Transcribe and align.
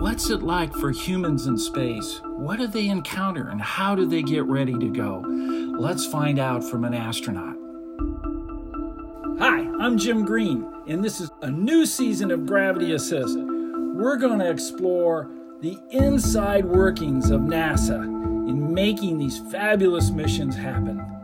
What's 0.00 0.30
it 0.30 0.44
like 0.44 0.72
for 0.74 0.92
humans 0.92 1.48
in 1.48 1.58
space? 1.58 2.20
What 2.24 2.60
do 2.60 2.68
they 2.68 2.86
encounter 2.88 3.48
and 3.48 3.60
how 3.60 3.96
do 3.96 4.06
they 4.06 4.22
get 4.22 4.44
ready 4.44 4.74
to 4.74 4.88
go? 4.90 5.24
Let's 5.76 6.06
find 6.06 6.38
out 6.38 6.62
from 6.62 6.84
an 6.84 6.94
astronaut. 6.94 7.56
Hi, 9.40 9.68
I'm 9.80 9.98
Jim 9.98 10.24
Green, 10.24 10.72
and 10.86 11.02
this 11.02 11.20
is 11.20 11.32
a 11.42 11.50
new 11.50 11.84
season 11.84 12.30
of 12.30 12.46
Gravity 12.46 12.92
Assist. 12.92 13.36
We're 13.36 14.18
going 14.18 14.38
to 14.38 14.48
explore 14.48 15.32
the 15.62 15.76
inside 15.90 16.64
workings 16.64 17.30
of 17.30 17.40
NASA 17.40 18.00
in 18.04 18.72
making 18.72 19.18
these 19.18 19.40
fabulous 19.50 20.10
missions 20.10 20.54
happen. 20.54 21.17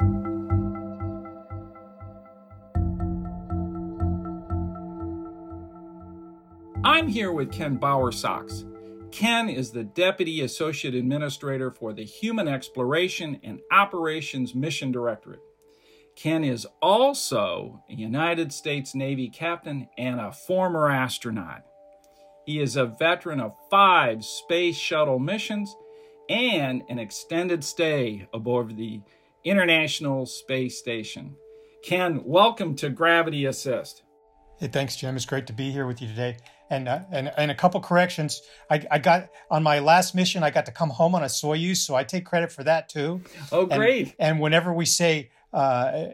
I'm 6.95 7.09
here 7.09 7.33
with 7.33 7.51
Ken 7.51 7.77
Bowersox. 7.77 8.65
Ken 9.11 9.49
is 9.49 9.73
the 9.73 9.83
Deputy 9.83 10.43
Associate 10.43 10.95
Administrator 10.95 11.73
for 11.73 11.93
the 11.93 12.05
Human 12.05 12.47
Exploration 12.47 13.41
and 13.43 13.59
Operations 13.73 14.55
Mission 14.55 14.93
Directorate. 14.93 15.41
Ken 16.15 16.45
is 16.45 16.69
also 16.81 17.83
a 17.91 17.95
United 17.95 18.53
States 18.53 18.95
Navy 18.95 19.29
captain 19.29 19.89
and 19.99 20.21
a 20.21 20.31
former 20.31 20.89
astronaut. 20.89 21.65
He 22.47 22.61
is 22.61 22.77
a 22.77 22.87
veteran 22.87 23.41
of 23.41 23.57
five 23.69 24.25
space 24.25 24.77
shuttle 24.77 25.19
missions 25.19 25.75
and 26.29 26.85
an 26.89 27.01
extended 27.01 27.65
stay 27.65 28.29
aboard 28.33 28.77
the 28.77 29.01
International 29.43 30.27
Space 30.27 30.79
Station. 30.79 31.35
Ken, 31.83 32.23
welcome 32.25 32.77
to 32.77 32.89
Gravity 32.89 33.47
Assist. 33.47 34.05
Hey, 34.61 34.69
thanks, 34.69 34.95
Jim. 34.95 35.17
It's 35.17 35.27
great 35.27 35.49
to 35.49 35.53
be 35.53 35.73
here 35.73 35.89
with 35.89 36.01
you 36.01 36.07
today. 36.07 36.37
And 36.75 36.89
uh, 36.89 37.01
and 37.13 37.31
and 37.37 37.51
a 37.51 37.55
couple 37.55 37.81
corrections. 37.81 38.43
I, 38.69 38.85
I 38.91 38.99
got 38.99 39.29
on 39.49 39.63
my 39.63 39.79
last 39.79 40.15
mission. 40.15 40.43
I 40.43 40.51
got 40.51 40.67
to 40.67 40.73
come 40.73 40.91
home 40.91 41.15
on 41.15 41.23
a 41.23 41.27
Soyuz, 41.27 41.77
so 41.77 41.95
I 41.95 42.03
take 42.03 42.25
credit 42.25 42.51
for 42.51 42.65
that 42.65 42.89
too. 42.89 43.21
Oh, 43.53 43.67
great! 43.67 44.15
And, 44.19 44.31
and 44.31 44.41
whenever 44.41 44.73
we 44.73 44.85
say 44.85 45.31
uh, 45.53 46.07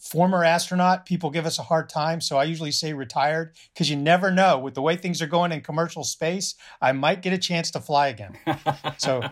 former 0.00 0.42
astronaut, 0.44 1.04
people 1.04 1.30
give 1.30 1.44
us 1.44 1.58
a 1.58 1.62
hard 1.62 1.88
time. 1.88 2.20
So 2.20 2.38
I 2.38 2.44
usually 2.44 2.70
say 2.72 2.92
retired 2.94 3.54
because 3.72 3.90
you 3.90 3.96
never 3.96 4.30
know. 4.30 4.58
With 4.58 4.74
the 4.74 4.82
way 4.82 4.96
things 4.96 5.20
are 5.20 5.26
going 5.26 5.52
in 5.52 5.60
commercial 5.60 6.04
space, 6.04 6.54
I 6.80 6.92
might 6.92 7.22
get 7.22 7.32
a 7.32 7.38
chance 7.38 7.70
to 7.72 7.80
fly 7.80 8.08
again. 8.08 8.38
so, 8.98 9.22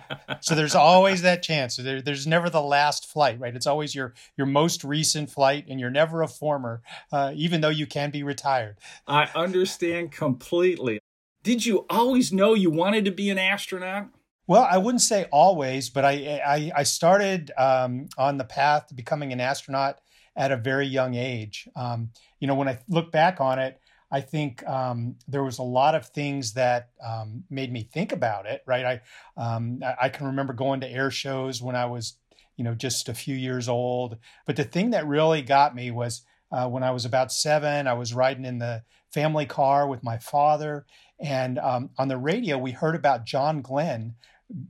so 0.41 0.55
there's 0.55 0.75
always 0.75 1.23
that 1.23 1.43
chance. 1.43 1.77
There, 1.77 2.03
there's 2.03 2.27
never 2.27 2.51
the 2.51 2.63
last 2.63 3.11
flight, 3.11 3.41
right? 3.41 3.57
It's 3.57 3.67
always 3.67 3.95
your 3.95 4.15
your 4.37 4.47
most 4.47 4.85
recent 4.85 5.31
flight, 5.31 5.65
and 5.69 5.81
you're 5.81 5.91
never 5.91 6.23
a 6.23 6.29
former, 6.29 6.83
uh, 7.11 7.33
even 7.35 7.63
though 7.63 7.69
you 7.69 7.87
can 7.87 8.11
be 8.11 8.23
retired. 8.23 8.77
I 9.07 9.31
understand 9.35 10.13
completely. 10.13 11.01
Did 11.43 11.65
you 11.65 11.87
always 11.89 12.33
know 12.33 12.53
you 12.55 12.71
wanted 12.71 13.07
to 13.07 13.11
be 13.11 13.31
an 13.31 13.39
astronaut? 13.39 14.09
Well, 14.47 14.67
I 14.69 14.79
wouldn't 14.79 15.03
say 15.03 15.27
always, 15.31 15.89
but 15.89 16.05
I 16.05 16.41
I, 16.45 16.73
I 16.77 16.83
started 16.83 17.53
um, 17.57 18.09
on 18.19 18.37
the 18.37 18.45
path 18.45 18.89
to 18.89 18.95
becoming 18.95 19.33
an 19.33 19.41
astronaut 19.41 20.01
at 20.39 20.53
a 20.53 20.57
very 20.57 20.87
young 20.87 21.15
age. 21.15 21.69
Um, 21.77 22.11
you 22.39 22.47
know, 22.47 22.55
when 22.55 22.69
I 22.69 22.79
look 22.89 23.11
back 23.11 23.41
on 23.41 23.59
it, 23.59 23.79
I 24.11 24.23
think 24.23 24.67
um, 24.67 25.17
there 25.27 25.43
was 25.43 25.59
a 25.59 25.63
lot 25.63 25.95
of 25.95 26.07
things 26.07 26.55
that 26.55 26.91
um, 27.05 27.45
made 27.51 27.71
me 27.71 27.83
think 27.83 28.13
about 28.13 28.47
it. 28.47 28.63
Right, 28.65 29.03
I 29.37 29.45
um, 29.57 29.83
I 30.01 30.09
can 30.09 30.27
remember 30.27 30.55
going 30.55 30.81
to 30.81 30.91
air 30.91 31.11
shows 31.11 31.61
when 31.61 31.77
I 31.77 31.85
was, 31.85 32.17
you 32.57 32.65
know, 32.65 32.75
just 32.75 33.09
a 33.09 33.15
few 33.15 33.35
years 33.35 33.69
old. 33.69 34.17
But 34.47 34.57
the 34.57 34.65
thing 34.65 34.91
that 34.91 35.07
really 35.07 35.43
got 35.43 35.75
me 35.75 35.91
was 35.91 36.23
uh, 36.51 36.69
when 36.69 36.83
I 36.83 36.93
was 36.93 37.05
about 37.05 37.33
seven. 37.33 37.87
I 37.87 37.95
was 37.95 38.15
riding 38.15 38.47
in 38.47 38.59
the 38.59 38.83
family 39.13 39.45
car 39.45 39.87
with 39.87 40.03
my 40.03 40.17
father, 40.19 40.87
and 41.21 41.59
um, 41.59 41.91
on 41.99 42.09
the 42.09 42.17
radio 42.17 42.57
we 42.57 42.71
heard 42.71 42.95
about 42.95 43.27
John 43.27 43.61
Glenn 43.61 44.15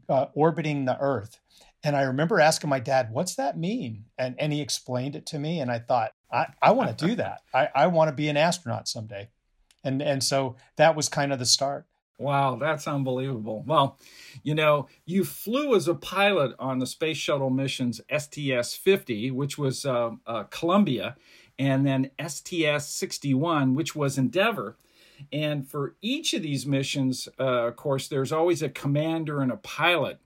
uh, 0.09 0.27
orbiting 0.35 0.87
the 0.87 0.99
Earth. 0.99 1.39
And 1.85 1.95
I 1.97 2.03
remember 2.03 2.41
asking 2.41 2.71
my 2.71 2.81
dad, 2.81 3.11
what's 3.13 3.37
that 3.37 3.57
mean? 3.57 4.07
And, 4.19 4.35
and 4.39 4.53
he 4.53 4.61
explained 4.61 5.15
it 5.15 5.27
to 5.27 5.39
me. 5.39 5.61
And 5.61 5.71
I 5.71 5.79
thought, 5.79 6.13
I, 6.31 6.47
I 6.61 6.73
want 6.73 6.97
to 6.97 7.07
do 7.07 7.15
that. 7.17 7.41
I, 7.55 7.69
I 7.75 7.87
want 7.87 8.09
to 8.09 8.15
be 8.15 8.29
an 8.29 8.37
astronaut 8.37 8.89
someday. 8.89 9.29
And, 9.85 10.03
and 10.03 10.23
so 10.23 10.57
that 10.77 10.97
was 10.97 11.09
kind 11.09 11.33
of 11.33 11.39
the 11.39 11.47
start. 11.47 11.87
Wow, 12.21 12.57
that's 12.57 12.89
unbelievable. 12.89 13.63
Well, 13.65 13.97
you 14.43 14.55
know, 14.57 14.89
you 15.07 15.25
flew 15.25 15.77
as 15.77 15.87
a 15.87 15.95
pilot 15.95 16.53
on 16.59 16.81
the 16.81 16.87
space 16.87 17.17
shuttle 17.17 17.51
missions 17.51 18.01
STS 18.11 18.75
50, 18.75 19.31
which 19.31 19.57
was 19.57 19.87
uh, 19.87 20.11
uh, 20.27 20.43
Columbia, 20.45 21.17
and 21.61 21.87
then 21.87 22.11
STS 22.21 22.89
61, 22.89 23.75
which 23.75 23.95
was 23.95 24.19
Endeavour. 24.19 24.77
And 25.33 25.69
for 25.69 25.95
each 26.03 26.35
of 26.35 26.43
these 26.43 26.67
missions, 26.67 27.29
uh, 27.39 27.69
of 27.69 27.77
course, 27.77 28.09
there's 28.09 28.33
always 28.33 28.63
a 28.63 28.69
commander 28.69 29.41
and 29.41 29.53
a 29.53 29.57
pilot. 29.57 30.21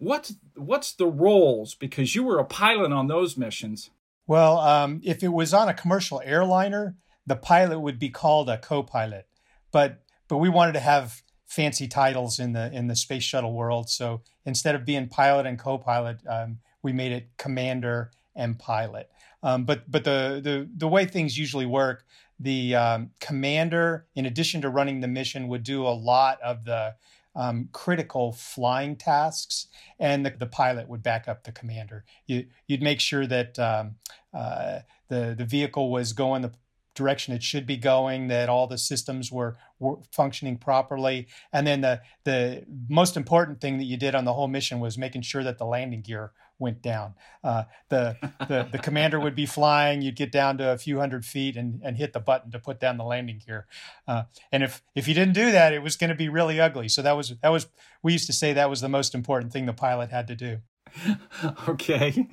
What's 0.00 0.34
what's 0.56 0.92
the 0.92 1.06
roles? 1.06 1.74
Because 1.74 2.14
you 2.14 2.24
were 2.24 2.38
a 2.38 2.44
pilot 2.44 2.90
on 2.90 3.06
those 3.06 3.36
missions. 3.36 3.90
Well, 4.26 4.58
um, 4.58 5.00
if 5.04 5.22
it 5.22 5.28
was 5.28 5.52
on 5.52 5.68
a 5.68 5.74
commercial 5.74 6.22
airliner, 6.24 6.96
the 7.26 7.36
pilot 7.36 7.80
would 7.80 7.98
be 7.98 8.08
called 8.08 8.48
a 8.48 8.58
co-pilot. 8.58 9.26
But 9.70 10.02
but 10.26 10.38
we 10.38 10.48
wanted 10.48 10.72
to 10.72 10.80
have 10.80 11.22
fancy 11.46 11.86
titles 11.86 12.38
in 12.38 12.52
the 12.52 12.72
in 12.72 12.86
the 12.86 12.96
space 12.96 13.24
shuttle 13.24 13.52
world. 13.52 13.90
So 13.90 14.22
instead 14.46 14.74
of 14.74 14.86
being 14.86 15.08
pilot 15.08 15.46
and 15.46 15.58
co-pilot, 15.58 16.18
um, 16.26 16.58
we 16.82 16.92
made 16.92 17.12
it 17.12 17.28
commander 17.36 18.10
and 18.34 18.58
pilot. 18.58 19.10
Um, 19.42 19.64
but 19.64 19.90
but 19.90 20.04
the, 20.04 20.40
the 20.42 20.68
the 20.76 20.88
way 20.88 21.04
things 21.04 21.36
usually 21.36 21.66
work, 21.66 22.04
the 22.38 22.74
um, 22.74 23.10
commander, 23.20 24.06
in 24.14 24.24
addition 24.24 24.62
to 24.62 24.70
running 24.70 25.00
the 25.00 25.08
mission, 25.08 25.48
would 25.48 25.62
do 25.62 25.86
a 25.86 25.90
lot 25.90 26.40
of 26.40 26.64
the 26.64 26.94
um, 27.34 27.68
critical 27.72 28.32
flying 28.32 28.96
tasks, 28.96 29.68
and 29.98 30.26
the, 30.26 30.30
the, 30.30 30.46
pilot 30.46 30.88
would 30.88 31.02
back 31.02 31.28
up 31.28 31.44
the 31.44 31.52
commander. 31.52 32.04
You, 32.26 32.46
would 32.68 32.82
make 32.82 33.00
sure 33.00 33.26
that 33.26 33.58
um, 33.58 33.96
uh, 34.34 34.80
the 35.08 35.34
the 35.36 35.44
vehicle 35.44 35.90
was 35.90 36.12
going 36.12 36.42
the 36.42 36.52
direction 36.94 37.32
it 37.32 37.42
should 37.42 37.66
be 37.66 37.76
going, 37.76 38.28
that 38.28 38.48
all 38.48 38.66
the 38.66 38.76
systems 38.76 39.30
were, 39.30 39.56
were, 39.78 39.98
functioning 40.12 40.58
properly, 40.58 41.28
and 41.52 41.66
then 41.66 41.80
the 41.80 42.00
the 42.24 42.64
most 42.88 43.16
important 43.16 43.60
thing 43.60 43.78
that 43.78 43.84
you 43.84 43.96
did 43.96 44.14
on 44.14 44.24
the 44.24 44.32
whole 44.32 44.48
mission 44.48 44.80
was 44.80 44.98
making 44.98 45.22
sure 45.22 45.44
that 45.44 45.58
the 45.58 45.64
landing 45.64 46.02
gear 46.02 46.32
went 46.60 46.82
down. 46.82 47.14
Uh, 47.42 47.64
the, 47.88 48.16
the 48.48 48.68
the 48.70 48.78
commander 48.78 49.18
would 49.18 49.34
be 49.34 49.46
flying. 49.46 50.02
You'd 50.02 50.16
get 50.16 50.30
down 50.30 50.58
to 50.58 50.70
a 50.70 50.78
few 50.78 50.98
hundred 50.98 51.24
feet 51.24 51.56
and, 51.56 51.80
and 51.82 51.96
hit 51.96 52.12
the 52.12 52.20
button 52.20 52.50
to 52.52 52.58
put 52.58 52.78
down 52.78 52.98
the 52.98 53.04
landing 53.04 53.40
gear. 53.44 53.66
Uh, 54.06 54.24
and 54.52 54.62
if 54.62 54.82
if 54.94 55.08
you 55.08 55.14
didn't 55.14 55.34
do 55.34 55.50
that, 55.50 55.72
it 55.72 55.82
was 55.82 55.96
going 55.96 56.10
to 56.10 56.16
be 56.16 56.28
really 56.28 56.60
ugly. 56.60 56.88
So 56.88 57.02
that 57.02 57.16
was 57.16 57.34
that 57.42 57.48
was 57.48 57.66
we 58.02 58.12
used 58.12 58.26
to 58.26 58.32
say 58.32 58.52
that 58.52 58.70
was 58.70 58.80
the 58.80 58.88
most 58.88 59.14
important 59.14 59.52
thing 59.52 59.66
the 59.66 59.72
pilot 59.72 60.10
had 60.10 60.26
to 60.28 60.36
do. 60.36 60.58
okay, 61.68 62.28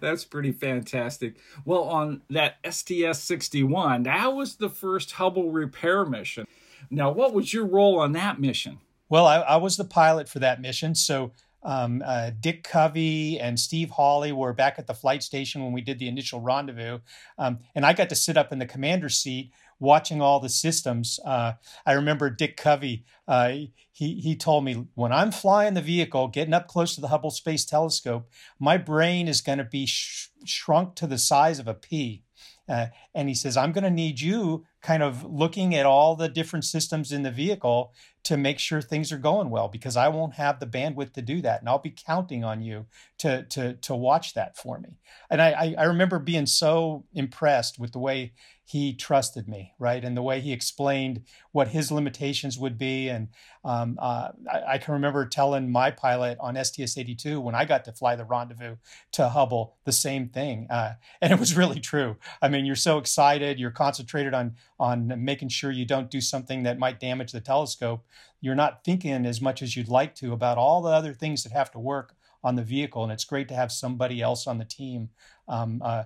that's 0.00 0.24
pretty 0.24 0.52
fantastic. 0.52 1.36
Well, 1.64 1.84
on 1.84 2.22
that 2.30 2.56
STS 2.68 3.20
61, 3.20 4.04
that 4.04 4.34
was 4.34 4.56
the 4.56 4.68
first 4.68 5.12
Hubble 5.12 5.50
repair 5.50 6.04
mission. 6.04 6.46
Now, 6.90 7.10
what 7.10 7.32
was 7.32 7.52
your 7.52 7.66
role 7.66 7.98
on 7.98 8.12
that 8.12 8.40
mission? 8.40 8.78
Well, 9.08 9.26
I, 9.26 9.36
I 9.36 9.56
was 9.56 9.76
the 9.76 9.84
pilot 9.84 10.28
for 10.28 10.38
that 10.40 10.60
mission. 10.60 10.94
So 10.94 11.32
um, 11.64 12.02
uh, 12.04 12.30
Dick 12.38 12.62
Covey 12.62 13.40
and 13.40 13.58
Steve 13.58 13.90
Hawley 13.90 14.32
were 14.32 14.52
back 14.52 14.78
at 14.78 14.86
the 14.86 14.94
flight 14.94 15.22
station 15.22 15.62
when 15.62 15.72
we 15.72 15.80
did 15.80 15.98
the 15.98 16.08
initial 16.08 16.40
rendezvous. 16.40 16.98
Um, 17.38 17.60
and 17.74 17.86
I 17.86 17.92
got 17.92 18.08
to 18.10 18.14
sit 18.14 18.36
up 18.36 18.52
in 18.52 18.58
the 18.58 18.66
commander's 18.66 19.16
seat 19.16 19.52
watching 19.80 20.20
all 20.20 20.40
the 20.40 20.48
systems. 20.48 21.18
Uh, 21.24 21.52
I 21.84 21.92
remember 21.92 22.30
Dick 22.30 22.56
Covey, 22.56 23.04
uh, 23.26 23.48
he, 23.92 24.20
he 24.20 24.36
told 24.36 24.64
me, 24.64 24.86
when 24.94 25.12
I'm 25.12 25.32
flying 25.32 25.74
the 25.74 25.80
vehicle, 25.80 26.28
getting 26.28 26.54
up 26.54 26.68
close 26.68 26.94
to 26.94 27.00
the 27.00 27.08
Hubble 27.08 27.30
Space 27.30 27.64
Telescope, 27.64 28.30
my 28.58 28.76
brain 28.76 29.28
is 29.28 29.40
going 29.40 29.58
to 29.58 29.64
be 29.64 29.86
sh- 29.86 30.28
shrunk 30.44 30.94
to 30.96 31.06
the 31.06 31.18
size 31.18 31.58
of 31.58 31.68
a 31.68 31.74
pea. 31.74 32.22
Uh, 32.68 32.86
and 33.14 33.28
he 33.28 33.34
says, 33.34 33.56
I'm 33.56 33.72
going 33.72 33.84
to 33.84 33.90
need 33.90 34.20
you 34.20 34.64
kind 34.80 35.02
of 35.02 35.24
looking 35.24 35.74
at 35.74 35.86
all 35.86 36.16
the 36.16 36.28
different 36.28 36.64
systems 36.64 37.12
in 37.12 37.22
the 37.22 37.30
vehicle 37.30 37.92
to 38.24 38.36
make 38.38 38.58
sure 38.58 38.80
things 38.80 39.12
are 39.12 39.18
going 39.18 39.50
well 39.50 39.68
because 39.68 39.96
I 39.96 40.08
won't 40.08 40.34
have 40.34 40.58
the 40.58 40.66
bandwidth 40.66 41.12
to 41.12 41.22
do 41.22 41.42
that. 41.42 41.60
And 41.60 41.68
I'll 41.68 41.78
be 41.78 41.94
counting 41.94 42.42
on 42.42 42.62
you 42.62 42.86
to, 43.18 43.44
to, 43.50 43.74
to 43.74 43.94
watch 43.94 44.34
that 44.34 44.56
for 44.56 44.78
me. 44.78 44.96
And 45.30 45.40
I, 45.42 45.74
I 45.78 45.84
remember 45.84 46.18
being 46.18 46.46
so 46.46 47.04
impressed 47.12 47.78
with 47.78 47.92
the 47.92 47.98
way 47.98 48.32
he 48.66 48.94
trusted 48.94 49.46
me, 49.46 49.74
right? 49.78 50.02
And 50.02 50.16
the 50.16 50.22
way 50.22 50.40
he 50.40 50.52
explained 50.52 51.22
what 51.52 51.68
his 51.68 51.92
limitations 51.92 52.58
would 52.58 52.78
be. 52.78 53.10
And 53.10 53.28
um, 53.62 53.98
uh, 54.00 54.30
I, 54.50 54.62
I, 54.68 54.78
can 54.78 54.94
remember 54.94 55.26
telling 55.26 55.70
my 55.70 55.90
pilot 55.90 56.38
on 56.40 56.62
STS 56.62 56.96
82 56.96 57.40
when 57.40 57.54
I 57.54 57.66
got 57.66 57.84
to 57.84 57.92
fly 57.92 58.16
the 58.16 58.24
rendezvous 58.24 58.76
to 59.12 59.28
Hubble 59.28 59.76
the 59.84 59.92
same 59.92 60.28
thing. 60.28 60.66
Uh, 60.70 60.94
and 61.20 61.30
it 61.30 61.38
was 61.38 61.56
really 61.56 61.80
true. 61.80 62.16
I 62.40 62.48
mean, 62.48 62.64
you're 62.64 62.74
so 62.74 62.96
excited, 62.96 63.58
you're 63.58 63.70
concentrated 63.70 64.32
on, 64.32 64.54
on 64.80 65.12
making 65.22 65.50
sure 65.50 65.70
you 65.70 65.84
don't 65.84 66.10
do 66.10 66.22
something 66.22 66.62
that 66.62 66.78
might 66.78 67.00
damage 67.00 67.32
the 67.32 67.40
telescope. 67.40 68.04
You're 68.40 68.54
not 68.54 68.84
thinking 68.84 69.26
as 69.26 69.40
much 69.40 69.62
as 69.62 69.76
you'd 69.76 69.88
like 69.88 70.14
to 70.16 70.32
about 70.32 70.58
all 70.58 70.82
the 70.82 70.90
other 70.90 71.14
things 71.14 71.42
that 71.44 71.52
have 71.52 71.70
to 71.72 71.78
work 71.78 72.14
on 72.42 72.56
the 72.56 72.62
vehicle. 72.62 73.02
And 73.02 73.12
it's 73.12 73.24
great 73.24 73.48
to 73.48 73.54
have 73.54 73.72
somebody 73.72 74.20
else 74.20 74.46
on 74.46 74.58
the 74.58 74.64
team 74.64 75.08
um, 75.48 75.80
uh, 75.82 76.04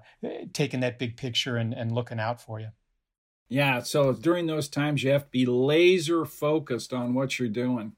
taking 0.52 0.80
that 0.80 0.98
big 0.98 1.16
picture 1.16 1.56
and, 1.56 1.74
and 1.74 1.92
looking 1.92 2.20
out 2.20 2.40
for 2.40 2.60
you. 2.60 2.68
Yeah. 3.48 3.80
So 3.82 4.12
during 4.12 4.46
those 4.46 4.68
times, 4.68 5.02
you 5.02 5.10
have 5.10 5.24
to 5.24 5.30
be 5.30 5.46
laser 5.46 6.24
focused 6.24 6.92
on 6.92 7.14
what 7.14 7.38
you're 7.38 7.48
doing. 7.48 7.92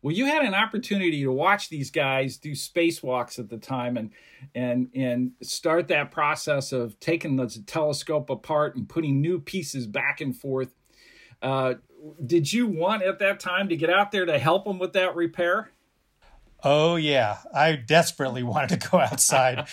Well, 0.00 0.14
you 0.14 0.26
had 0.26 0.44
an 0.44 0.54
opportunity 0.54 1.22
to 1.22 1.32
watch 1.32 1.70
these 1.70 1.90
guys 1.90 2.36
do 2.36 2.52
spacewalks 2.52 3.38
at 3.38 3.48
the 3.48 3.58
time 3.58 3.96
and 3.96 4.12
and 4.54 4.90
and 4.94 5.32
start 5.42 5.88
that 5.88 6.12
process 6.12 6.70
of 6.70 7.00
taking 7.00 7.34
the 7.34 7.48
telescope 7.66 8.30
apart 8.30 8.76
and 8.76 8.88
putting 8.88 9.20
new 9.20 9.40
pieces 9.40 9.86
back 9.88 10.20
and 10.20 10.36
forth. 10.36 10.72
Uh, 11.42 11.74
did 12.24 12.52
you 12.52 12.66
want 12.66 13.02
at 13.02 13.18
that 13.18 13.40
time 13.40 13.68
to 13.68 13.76
get 13.76 13.90
out 13.90 14.12
there 14.12 14.26
to 14.26 14.38
help 14.38 14.64
them 14.64 14.78
with 14.78 14.92
that 14.92 15.14
repair? 15.16 15.70
Oh 16.64 16.96
yeah, 16.96 17.38
I 17.54 17.76
desperately 17.76 18.42
wanted 18.44 18.80
to 18.80 18.88
go 18.88 18.98
outside. 18.98 19.68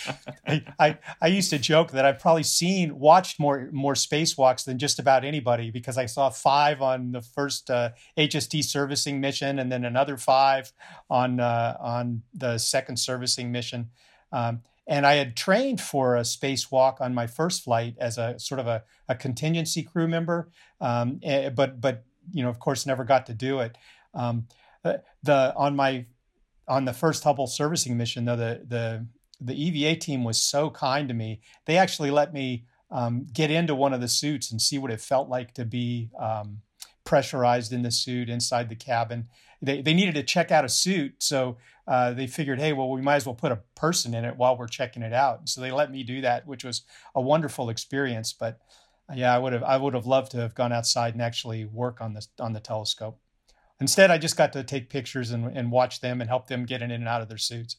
I, 0.46 0.64
I, 0.78 0.98
I 1.20 1.26
used 1.26 1.50
to 1.50 1.58
joke 1.58 1.92
that 1.92 2.04
I've 2.04 2.20
probably 2.20 2.44
seen 2.44 2.98
watched 2.98 3.40
more 3.40 3.68
more 3.72 3.94
spacewalks 3.94 4.64
than 4.64 4.78
just 4.78 4.98
about 4.98 5.24
anybody 5.24 5.70
because 5.70 5.98
I 5.98 6.06
saw 6.06 6.30
five 6.30 6.82
on 6.82 7.12
the 7.12 7.22
first 7.22 7.70
uh, 7.70 7.90
HST 8.16 8.62
servicing 8.64 9.20
mission 9.20 9.58
and 9.58 9.70
then 9.70 9.84
another 9.84 10.16
five 10.16 10.72
on 11.10 11.40
uh, 11.40 11.76
on 11.80 12.22
the 12.34 12.58
second 12.58 12.98
servicing 12.98 13.50
mission. 13.50 13.90
Um, 14.32 14.62
and 14.86 15.04
I 15.04 15.14
had 15.14 15.36
trained 15.36 15.80
for 15.80 16.14
a 16.14 16.20
spacewalk 16.20 17.00
on 17.00 17.12
my 17.12 17.26
first 17.26 17.64
flight 17.64 17.96
as 17.98 18.18
a 18.18 18.38
sort 18.38 18.60
of 18.60 18.68
a, 18.68 18.84
a 19.08 19.16
contingency 19.16 19.82
crew 19.82 20.06
member, 20.06 20.50
um, 20.80 21.18
eh, 21.24 21.48
but 21.48 21.80
but 21.80 22.04
you 22.32 22.42
know 22.42 22.50
of 22.50 22.58
course 22.58 22.86
never 22.86 23.04
got 23.04 23.26
to 23.26 23.34
do 23.34 23.60
it. 23.60 23.76
Um, 24.14 24.46
uh, 24.84 24.98
the 25.22 25.54
on 25.56 25.76
my 25.76 26.06
on 26.68 26.84
the 26.84 26.92
first 26.92 27.24
Hubble 27.24 27.46
servicing 27.46 27.96
mission, 27.96 28.24
though, 28.24 28.36
the 28.36 28.62
the 28.66 29.06
the 29.40 29.54
EVA 29.54 29.98
team 29.98 30.24
was 30.24 30.42
so 30.42 30.70
kind 30.70 31.08
to 31.08 31.14
me. 31.14 31.40
They 31.66 31.76
actually 31.76 32.10
let 32.10 32.32
me 32.32 32.64
um, 32.90 33.26
get 33.32 33.50
into 33.50 33.74
one 33.74 33.92
of 33.92 34.00
the 34.00 34.08
suits 34.08 34.50
and 34.50 34.60
see 34.60 34.78
what 34.78 34.90
it 34.90 35.00
felt 35.00 35.28
like 35.28 35.52
to 35.54 35.64
be 35.64 36.10
um, 36.18 36.58
pressurized 37.04 37.72
in 37.72 37.82
the 37.82 37.90
suit 37.90 38.28
inside 38.28 38.68
the 38.68 38.76
cabin. 38.76 39.28
They 39.62 39.82
they 39.82 39.94
needed 39.94 40.14
to 40.14 40.22
check 40.22 40.50
out 40.50 40.64
a 40.64 40.68
suit, 40.68 41.14
so 41.18 41.58
uh, 41.86 42.12
they 42.12 42.26
figured, 42.26 42.60
hey, 42.60 42.72
well, 42.72 42.90
we 42.90 43.00
might 43.00 43.16
as 43.16 43.26
well 43.26 43.34
put 43.34 43.52
a 43.52 43.60
person 43.74 44.14
in 44.14 44.24
it 44.24 44.36
while 44.36 44.56
we're 44.56 44.66
checking 44.66 45.02
it 45.02 45.12
out. 45.12 45.48
So 45.48 45.60
they 45.60 45.70
let 45.70 45.90
me 45.90 46.02
do 46.02 46.20
that, 46.22 46.46
which 46.46 46.64
was 46.64 46.82
a 47.14 47.20
wonderful 47.20 47.70
experience. 47.70 48.32
But 48.32 48.58
yeah, 49.14 49.34
I 49.34 49.38
would 49.38 49.52
have 49.52 49.62
I 49.62 49.76
would 49.76 49.94
have 49.94 50.06
loved 50.06 50.32
to 50.32 50.38
have 50.38 50.54
gone 50.54 50.72
outside 50.72 51.14
and 51.14 51.22
actually 51.22 51.64
work 51.64 52.00
on 52.00 52.14
this 52.14 52.28
on 52.40 52.52
the 52.52 52.60
telescope. 52.60 53.18
Instead, 53.80 54.10
I 54.10 54.18
just 54.18 54.36
got 54.36 54.52
to 54.54 54.64
take 54.64 54.88
pictures 54.88 55.30
and, 55.30 55.56
and 55.56 55.70
watch 55.70 56.00
them 56.00 56.20
and 56.20 56.30
help 56.30 56.46
them 56.46 56.64
get 56.64 56.82
in 56.82 56.90
and 56.90 57.06
out 57.06 57.20
of 57.20 57.28
their 57.28 57.36
suits. 57.38 57.76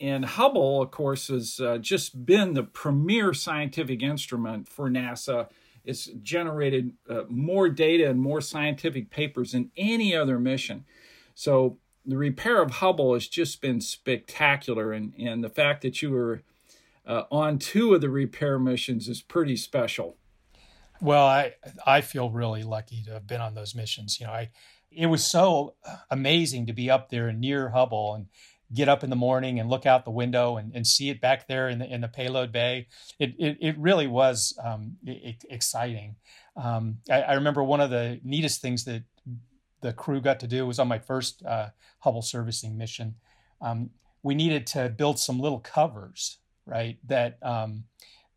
And 0.00 0.24
Hubble, 0.24 0.80
of 0.80 0.90
course, 0.90 1.28
has 1.28 1.60
uh, 1.60 1.78
just 1.78 2.24
been 2.24 2.54
the 2.54 2.62
premier 2.62 3.34
scientific 3.34 4.02
instrument 4.02 4.68
for 4.68 4.88
NASA. 4.88 5.48
It's 5.84 6.06
generated 6.22 6.92
uh, 7.10 7.22
more 7.28 7.68
data 7.68 8.08
and 8.08 8.20
more 8.20 8.40
scientific 8.40 9.10
papers 9.10 9.52
than 9.52 9.70
any 9.76 10.14
other 10.14 10.38
mission. 10.38 10.84
So 11.34 11.78
the 12.06 12.16
repair 12.16 12.62
of 12.62 12.72
Hubble 12.72 13.14
has 13.14 13.26
just 13.26 13.60
been 13.60 13.80
spectacular. 13.80 14.92
And, 14.92 15.14
and 15.18 15.42
the 15.42 15.48
fact 15.48 15.82
that 15.82 16.00
you 16.00 16.10
were 16.10 16.42
uh, 17.06 17.24
on 17.30 17.58
two 17.58 17.94
of 17.94 18.00
the 18.00 18.10
repair 18.10 18.58
missions 18.58 19.08
is 19.08 19.20
pretty 19.20 19.56
special. 19.56 20.17
Well, 21.00 21.26
I 21.26 21.54
I 21.86 22.00
feel 22.00 22.30
really 22.30 22.62
lucky 22.62 23.02
to 23.04 23.12
have 23.12 23.26
been 23.26 23.40
on 23.40 23.54
those 23.54 23.74
missions. 23.74 24.18
You 24.20 24.26
know, 24.26 24.32
I 24.32 24.50
it 24.90 25.06
was 25.06 25.24
so 25.24 25.74
amazing 26.10 26.66
to 26.66 26.72
be 26.72 26.90
up 26.90 27.10
there 27.10 27.32
near 27.32 27.70
Hubble 27.70 28.14
and 28.14 28.26
get 28.72 28.88
up 28.88 29.02
in 29.02 29.10
the 29.10 29.16
morning 29.16 29.58
and 29.58 29.70
look 29.70 29.86
out 29.86 30.04
the 30.04 30.10
window 30.10 30.56
and, 30.56 30.72
and 30.74 30.86
see 30.86 31.08
it 31.08 31.20
back 31.20 31.46
there 31.48 31.68
in 31.68 31.78
the 31.78 31.92
in 31.92 32.00
the 32.00 32.08
payload 32.08 32.52
bay. 32.52 32.88
It 33.18 33.34
it, 33.38 33.58
it 33.60 33.78
really 33.78 34.06
was 34.06 34.58
um, 34.62 34.96
it, 35.04 35.44
exciting. 35.48 36.16
Um, 36.56 36.98
I, 37.10 37.22
I, 37.22 37.32
remember 37.34 37.62
one 37.62 37.80
of 37.80 37.90
the 37.90 38.20
neatest 38.24 38.60
things 38.60 38.84
that 38.84 39.04
the 39.80 39.92
crew 39.92 40.20
got 40.20 40.40
to 40.40 40.48
do 40.48 40.66
was 40.66 40.80
on 40.80 40.88
my 40.88 40.98
first 40.98 41.44
uh, 41.44 41.68
Hubble 42.00 42.22
servicing 42.22 42.76
mission. 42.76 43.14
Um, 43.60 43.90
we 44.24 44.34
needed 44.34 44.66
to 44.68 44.88
build 44.88 45.20
some 45.20 45.38
little 45.38 45.60
covers, 45.60 46.38
right? 46.66 46.98
That 47.06 47.38
um, 47.42 47.84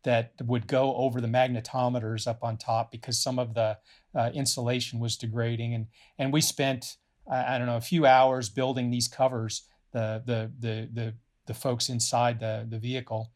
that 0.04 0.32
would 0.42 0.66
go 0.66 0.94
over 0.96 1.20
the 1.20 1.28
magnetometers 1.28 2.26
up 2.26 2.42
on 2.42 2.56
top 2.56 2.90
because 2.90 3.18
some 3.18 3.38
of 3.38 3.54
the 3.54 3.78
uh, 4.14 4.30
insulation 4.34 4.98
was 4.98 5.16
degrading, 5.16 5.74
and 5.74 5.86
and 6.18 6.32
we 6.32 6.40
spent 6.40 6.96
I 7.30 7.56
don't 7.58 7.66
know 7.66 7.76
a 7.76 7.80
few 7.80 8.04
hours 8.06 8.48
building 8.48 8.90
these 8.90 9.08
covers. 9.08 9.62
The 9.92 10.22
the 10.24 10.50
the 10.58 10.88
the 10.92 11.14
the 11.46 11.54
folks 11.54 11.88
inside 11.88 12.40
the 12.40 12.66
the 12.68 12.78
vehicle, 12.78 13.30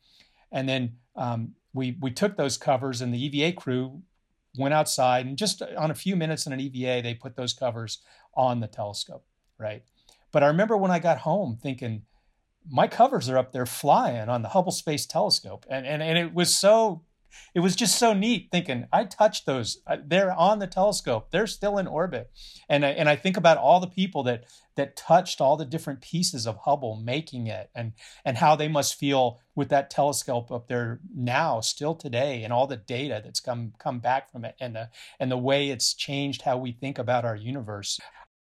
and 0.50 0.68
then 0.68 0.96
um, 1.14 1.54
we 1.72 1.96
we 2.00 2.10
took 2.10 2.36
those 2.36 2.56
covers, 2.56 3.00
and 3.00 3.12
the 3.14 3.24
EVA 3.24 3.52
crew 3.56 4.02
went 4.58 4.74
outside, 4.74 5.26
and 5.26 5.36
just 5.36 5.62
on 5.62 5.90
a 5.90 5.94
few 5.94 6.16
minutes 6.16 6.46
in 6.46 6.52
an 6.52 6.60
EVA, 6.60 7.02
they 7.02 7.14
put 7.14 7.36
those 7.36 7.52
covers 7.52 7.98
on 8.34 8.60
the 8.60 8.66
telescope, 8.66 9.24
right? 9.58 9.82
But 10.32 10.42
I 10.42 10.48
remember 10.48 10.76
when 10.76 10.90
I 10.90 10.98
got 10.98 11.19
home 11.19 11.58
thinking, 11.62 12.02
my 12.70 12.88
covers 12.88 13.28
are 13.28 13.38
up 13.38 13.52
there 13.52 13.66
flying 13.66 14.28
on 14.28 14.42
the 14.42 14.48
Hubble 14.48 14.72
Space 14.72 15.06
Telescope, 15.06 15.66
and 15.68 15.86
and 15.86 16.02
and 16.02 16.18
it 16.18 16.34
was 16.34 16.54
so 16.54 17.02
it 17.54 17.60
was 17.60 17.76
just 17.76 17.98
so 17.98 18.12
neat 18.12 18.48
thinking 18.50 18.86
I 18.92 19.04
touched 19.04 19.46
those. 19.46 19.78
They're 20.04 20.32
on 20.32 20.58
the 20.58 20.66
telescope. 20.66 21.30
They're 21.30 21.46
still 21.46 21.78
in 21.78 21.86
orbit, 21.86 22.30
and 22.68 22.84
I, 22.84 22.90
and 22.90 23.08
I 23.08 23.16
think 23.16 23.36
about 23.36 23.58
all 23.58 23.80
the 23.80 23.86
people 23.86 24.22
that 24.24 24.44
that 24.76 24.96
touched 24.96 25.40
all 25.40 25.56
the 25.56 25.64
different 25.64 26.02
pieces 26.02 26.46
of 26.46 26.58
Hubble 26.58 26.96
making 26.96 27.46
it, 27.46 27.70
and 27.74 27.92
and 28.24 28.38
how 28.38 28.56
they 28.56 28.69
must 28.69 28.98
feel 28.98 29.40
with 29.54 29.69
that 29.70 29.90
telescope 29.90 30.50
up 30.50 30.69
there 30.69 31.00
now, 31.14 31.60
still 31.60 31.94
today, 31.94 32.42
and 32.42 32.52
all 32.52 32.66
the 32.66 32.76
data 32.76 33.20
that's 33.24 33.40
come 33.40 33.72
come 33.78 34.00
back 34.00 34.30
from 34.30 34.44
it, 34.44 34.54
and 34.60 34.74
the 34.74 34.90
and 35.19 35.30
the 35.30 35.38
way 35.38 35.70
it's 35.70 35.94
changed 35.94 36.42
how 36.42 36.56
we 36.58 36.72
think 36.72 36.98
about 36.98 37.24
our 37.24 37.36
universe. 37.36 37.98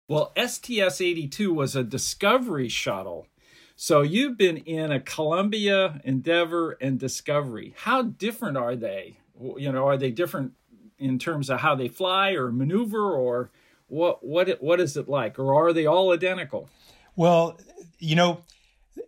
Well, 0.07 0.35
STS 0.37 1.01
82 1.01 1.55
was 1.55 1.75
a 1.75 1.83
discovery 1.83 2.69
shuttle 2.69 3.27
so 3.77 4.03
you've 4.03 4.37
been 4.37 4.59
in 4.59 4.93
a 4.93 5.01
Columbia, 5.01 6.01
Endeavour, 6.05 6.77
and 6.81 6.99
Discovery. 6.99 7.75
How 7.79 8.03
different 8.03 8.57
are 8.57 8.77
they? 8.77 9.19
You 9.57 9.73
know, 9.73 9.87
are 9.87 9.97
they 9.97 10.11
different 10.11 10.53
in 10.99 11.19
terms 11.19 11.51
of 11.51 11.61
how 11.61 11.75
they 11.75 11.89
fly 11.89 12.33
or 12.33 12.53
maneuver, 12.53 13.13
or 13.13 13.51
what 13.89 14.25
what 14.25 14.63
what 14.63 14.81
is 14.81 14.97
it 14.97 15.09
like, 15.09 15.39
or 15.39 15.55
are 15.55 15.73
they 15.73 15.87
all 15.87 16.13
identical? 16.13 16.69
Well, 17.17 17.59
you 17.99 18.15
know, 18.15 18.43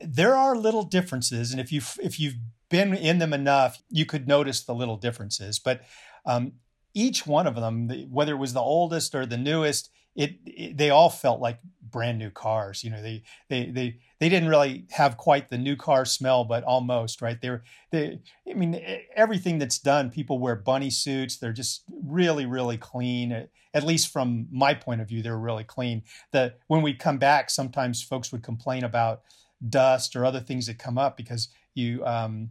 there 0.01 0.35
are 0.35 0.57
little 0.57 0.83
differences, 0.83 1.53
and 1.53 1.61
if 1.61 1.71
you 1.71 1.81
if 2.03 2.19
you've 2.19 2.37
been 2.69 2.95
in 2.95 3.19
them 3.19 3.33
enough, 3.33 3.83
you 3.89 4.05
could 4.05 4.27
notice 4.27 4.63
the 4.63 4.75
little 4.75 4.97
differences. 4.97 5.59
But 5.59 5.83
um, 6.25 6.55
each 6.93 7.27
one 7.27 7.47
of 7.47 7.55
them, 7.55 7.89
whether 8.11 8.33
it 8.33 8.39
was 8.39 8.53
the 8.53 8.61
oldest 8.61 9.15
or 9.15 9.25
the 9.25 9.37
newest, 9.37 9.91
it, 10.17 10.39
it, 10.47 10.77
they 10.77 10.91
all 10.91 11.11
felt 11.11 11.41
like 11.41 11.61
brand 11.97 12.19
new 12.19 12.31
cars. 12.31 12.83
You 12.83 12.91
know, 12.91 13.03
they 13.03 13.23
they 13.49 13.67
they 13.67 13.99
they 14.19 14.29
didn't 14.29 14.49
really 14.49 14.87
have 14.91 15.17
quite 15.17 15.49
the 15.49 15.59
new 15.59 15.77
car 15.77 16.05
smell, 16.05 16.45
but 16.45 16.65
almost 16.65 17.23
right. 17.23 17.41
They 17.41 17.51
were 17.51 17.63
they. 17.93 18.19
I 18.49 18.55
mean, 18.55 18.81
everything 19.15 19.59
that's 19.59 19.79
done, 19.79 20.11
people 20.11 20.39
wear 20.39 20.57
bunny 20.57 20.91
suits. 20.91 21.37
They're 21.37 21.53
just 21.53 21.85
really 22.05 22.47
really 22.47 22.79
clean. 22.79 23.49
At 23.75 23.85
least 23.85 24.13
from 24.13 24.49
my 24.51 24.73
point 24.75 25.03
of 25.03 25.09
view, 25.09 25.23
they're 25.23 25.39
really 25.39 25.65
clean. 25.65 26.03
The 26.33 26.55
when 26.67 26.83
we 26.83 26.95
come 26.95 27.19
back, 27.19 27.51
sometimes 27.51 28.03
folks 28.03 28.33
would 28.33 28.43
complain 28.43 28.85
about 28.85 29.23
dust 29.67 30.17
or 30.17 30.25
other 30.25 30.41
things 30.41 30.67
that 30.67 30.79
come 30.79 30.99
up 30.99 31.17
because 31.17 31.49
you 31.75 32.05
um, 32.05 32.51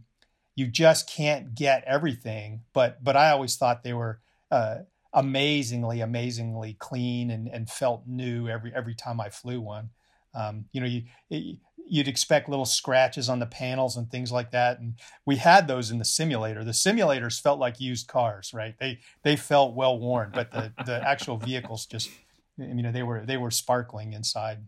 you 0.54 0.68
just 0.68 1.08
can't 1.08 1.54
get 1.54 1.82
everything. 1.84 2.62
But 2.72 3.02
but 3.02 3.16
I 3.16 3.30
always 3.30 3.56
thought 3.56 3.82
they 3.82 3.92
were. 3.92 4.20
Uh, 4.50 4.78
amazingly, 5.16 6.02
amazingly 6.02 6.74
clean 6.78 7.30
and, 7.30 7.48
and 7.48 7.68
felt 7.68 8.02
new 8.06 8.48
every 8.48 8.72
every 8.74 8.94
time 8.94 9.20
I 9.20 9.30
flew 9.30 9.60
one. 9.60 9.90
Um, 10.34 10.66
you 10.72 10.80
know, 10.80 10.86
you 10.86 11.56
you'd 11.88 12.08
expect 12.08 12.48
little 12.48 12.66
scratches 12.66 13.28
on 13.28 13.38
the 13.38 13.46
panels 13.46 13.96
and 13.96 14.10
things 14.10 14.30
like 14.30 14.50
that, 14.50 14.78
and 14.78 14.94
we 15.24 15.36
had 15.36 15.66
those 15.66 15.90
in 15.90 15.98
the 15.98 16.04
simulator. 16.04 16.62
The 16.62 16.72
simulators 16.72 17.40
felt 17.40 17.58
like 17.58 17.80
used 17.80 18.06
cars, 18.06 18.52
right? 18.52 18.74
They 18.78 19.00
they 19.22 19.36
felt 19.36 19.74
well 19.74 19.98
worn, 19.98 20.30
but 20.32 20.52
the 20.52 20.72
the 20.84 21.02
actual 21.08 21.38
vehicles 21.38 21.86
just, 21.86 22.10
you 22.58 22.82
know, 22.82 22.92
they 22.92 23.02
were 23.02 23.24
they 23.24 23.38
were 23.38 23.50
sparkling 23.50 24.12
inside, 24.12 24.58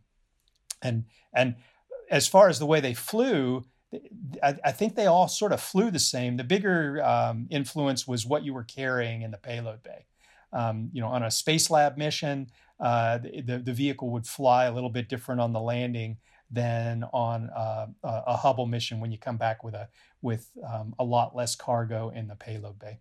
and 0.80 1.04
and 1.32 1.56
as 2.10 2.26
far 2.26 2.48
as 2.48 2.58
the 2.58 2.66
way 2.66 2.80
they 2.80 2.94
flew. 2.94 3.64
I, 4.42 4.54
I 4.62 4.72
think 4.72 4.96
they 4.96 5.06
all 5.06 5.28
sort 5.28 5.50
of 5.50 5.62
flew 5.62 5.90
the 5.90 5.98
same. 5.98 6.36
The 6.36 6.44
bigger 6.44 7.02
um, 7.02 7.46
influence 7.48 8.06
was 8.06 8.26
what 8.26 8.44
you 8.44 8.52
were 8.52 8.64
carrying 8.64 9.22
in 9.22 9.30
the 9.30 9.38
payload 9.38 9.82
bay. 9.82 10.04
Um, 10.52 10.90
you 10.92 11.00
know, 11.00 11.08
on 11.08 11.22
a 11.22 11.26
Spacelab 11.26 11.96
mission, 11.96 12.48
uh, 12.80 13.18
the, 13.18 13.60
the 13.64 13.72
vehicle 13.72 14.10
would 14.10 14.26
fly 14.26 14.66
a 14.66 14.72
little 14.72 14.90
bit 14.90 15.08
different 15.08 15.40
on 15.40 15.52
the 15.52 15.60
landing 15.60 16.16
than 16.50 17.04
on 17.12 17.50
uh, 17.50 17.86
a 18.02 18.36
Hubble 18.36 18.66
mission 18.66 19.00
when 19.00 19.12
you 19.12 19.18
come 19.18 19.36
back 19.36 19.62
with 19.62 19.74
a 19.74 19.88
with 20.22 20.50
um, 20.66 20.94
a 20.98 21.04
lot 21.04 21.36
less 21.36 21.54
cargo 21.54 22.08
in 22.10 22.28
the 22.28 22.34
payload 22.34 22.78
bay. 22.78 22.98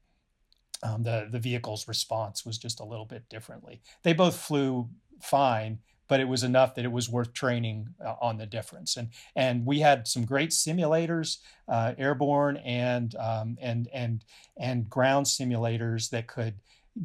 Um, 0.83 1.03
the 1.03 1.27
the 1.31 1.39
vehicle's 1.39 1.87
response 1.87 2.45
was 2.45 2.57
just 2.57 2.79
a 2.79 2.85
little 2.85 3.05
bit 3.05 3.29
differently. 3.29 3.81
They 4.03 4.13
both 4.13 4.37
flew 4.37 4.89
fine, 5.21 5.79
but 6.07 6.19
it 6.19 6.27
was 6.27 6.43
enough 6.43 6.75
that 6.75 6.85
it 6.85 6.91
was 6.91 7.09
worth 7.09 7.33
training 7.33 7.89
uh, 8.05 8.15
on 8.21 8.37
the 8.37 8.45
difference. 8.45 8.97
And 8.97 9.09
and 9.35 9.65
we 9.65 9.79
had 9.79 10.07
some 10.07 10.25
great 10.25 10.49
simulators, 10.49 11.37
uh, 11.67 11.93
airborne 11.97 12.57
and 12.57 13.15
um, 13.15 13.57
and 13.61 13.87
and 13.93 14.25
and 14.57 14.89
ground 14.89 15.25
simulators 15.25 16.09
that 16.09 16.27
could 16.27 16.55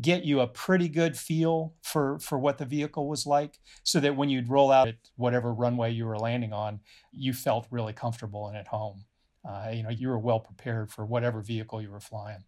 get 0.00 0.24
you 0.24 0.40
a 0.40 0.46
pretty 0.46 0.88
good 0.88 1.16
feel 1.16 1.74
for 1.82 2.18
for 2.18 2.38
what 2.38 2.58
the 2.58 2.64
vehicle 2.64 3.08
was 3.08 3.26
like 3.26 3.58
so 3.82 4.00
that 4.00 4.16
when 4.16 4.28
you'd 4.28 4.48
roll 4.48 4.70
out 4.70 4.88
at 4.88 4.96
whatever 5.16 5.52
runway 5.52 5.90
you 5.90 6.06
were 6.06 6.18
landing 6.18 6.52
on 6.52 6.80
you 7.12 7.32
felt 7.32 7.66
really 7.70 7.92
comfortable 7.92 8.48
and 8.48 8.56
at 8.56 8.68
home. 8.68 9.04
Uh, 9.46 9.70
you 9.72 9.82
know 9.82 9.90
you 9.90 10.08
were 10.08 10.18
well 10.18 10.40
prepared 10.40 10.90
for 10.90 11.04
whatever 11.04 11.40
vehicle 11.40 11.82
you 11.82 11.90
were 11.90 12.00
flying. 12.00 12.44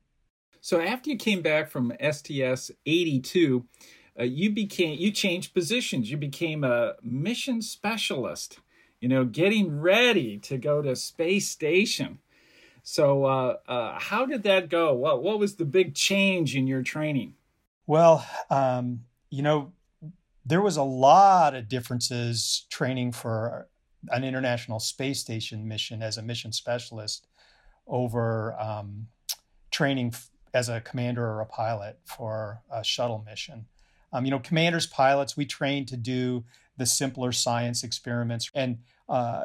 So 0.60 0.80
after 0.80 1.10
you 1.10 1.16
came 1.16 1.42
back 1.42 1.70
from 1.70 1.92
sts 2.00 2.70
82 2.86 3.64
uh, 4.18 4.22
you 4.22 4.50
became 4.50 4.98
you 4.98 5.10
changed 5.10 5.52
positions. 5.54 6.10
You 6.10 6.16
became 6.16 6.64
a 6.64 6.94
mission 7.02 7.60
specialist 7.60 8.60
you 9.00 9.08
know 9.08 9.24
getting 9.24 9.80
ready 9.80 10.38
to 10.38 10.56
go 10.56 10.80
to 10.80 10.96
space 10.96 11.48
station 11.48 12.18
so, 12.86 13.24
uh, 13.24 13.56
uh, 13.66 13.98
how 13.98 14.26
did 14.26 14.42
that 14.42 14.68
go? 14.68 14.92
What 14.92 15.22
what 15.22 15.38
was 15.38 15.56
the 15.56 15.64
big 15.64 15.94
change 15.94 16.54
in 16.54 16.66
your 16.66 16.82
training? 16.82 17.34
Well, 17.86 18.26
um, 18.50 19.04
you 19.30 19.42
know, 19.42 19.72
there 20.44 20.60
was 20.60 20.76
a 20.76 20.82
lot 20.82 21.54
of 21.54 21.66
differences 21.66 22.66
training 22.68 23.12
for 23.12 23.68
an 24.10 24.22
international 24.22 24.80
space 24.80 25.18
station 25.18 25.66
mission 25.66 26.02
as 26.02 26.18
a 26.18 26.22
mission 26.22 26.52
specialist 26.52 27.26
over 27.86 28.54
um, 28.60 29.06
training 29.70 30.14
as 30.52 30.68
a 30.68 30.82
commander 30.82 31.24
or 31.24 31.40
a 31.40 31.46
pilot 31.46 31.98
for 32.04 32.60
a 32.70 32.84
shuttle 32.84 33.24
mission. 33.26 33.64
Um, 34.12 34.26
you 34.26 34.30
know, 34.30 34.38
commanders, 34.38 34.86
pilots, 34.86 35.38
we 35.38 35.46
train 35.46 35.86
to 35.86 35.96
do 35.96 36.44
the 36.76 36.84
simpler 36.84 37.32
science 37.32 37.82
experiments, 37.82 38.50
and 38.54 38.78
uh, 39.08 39.44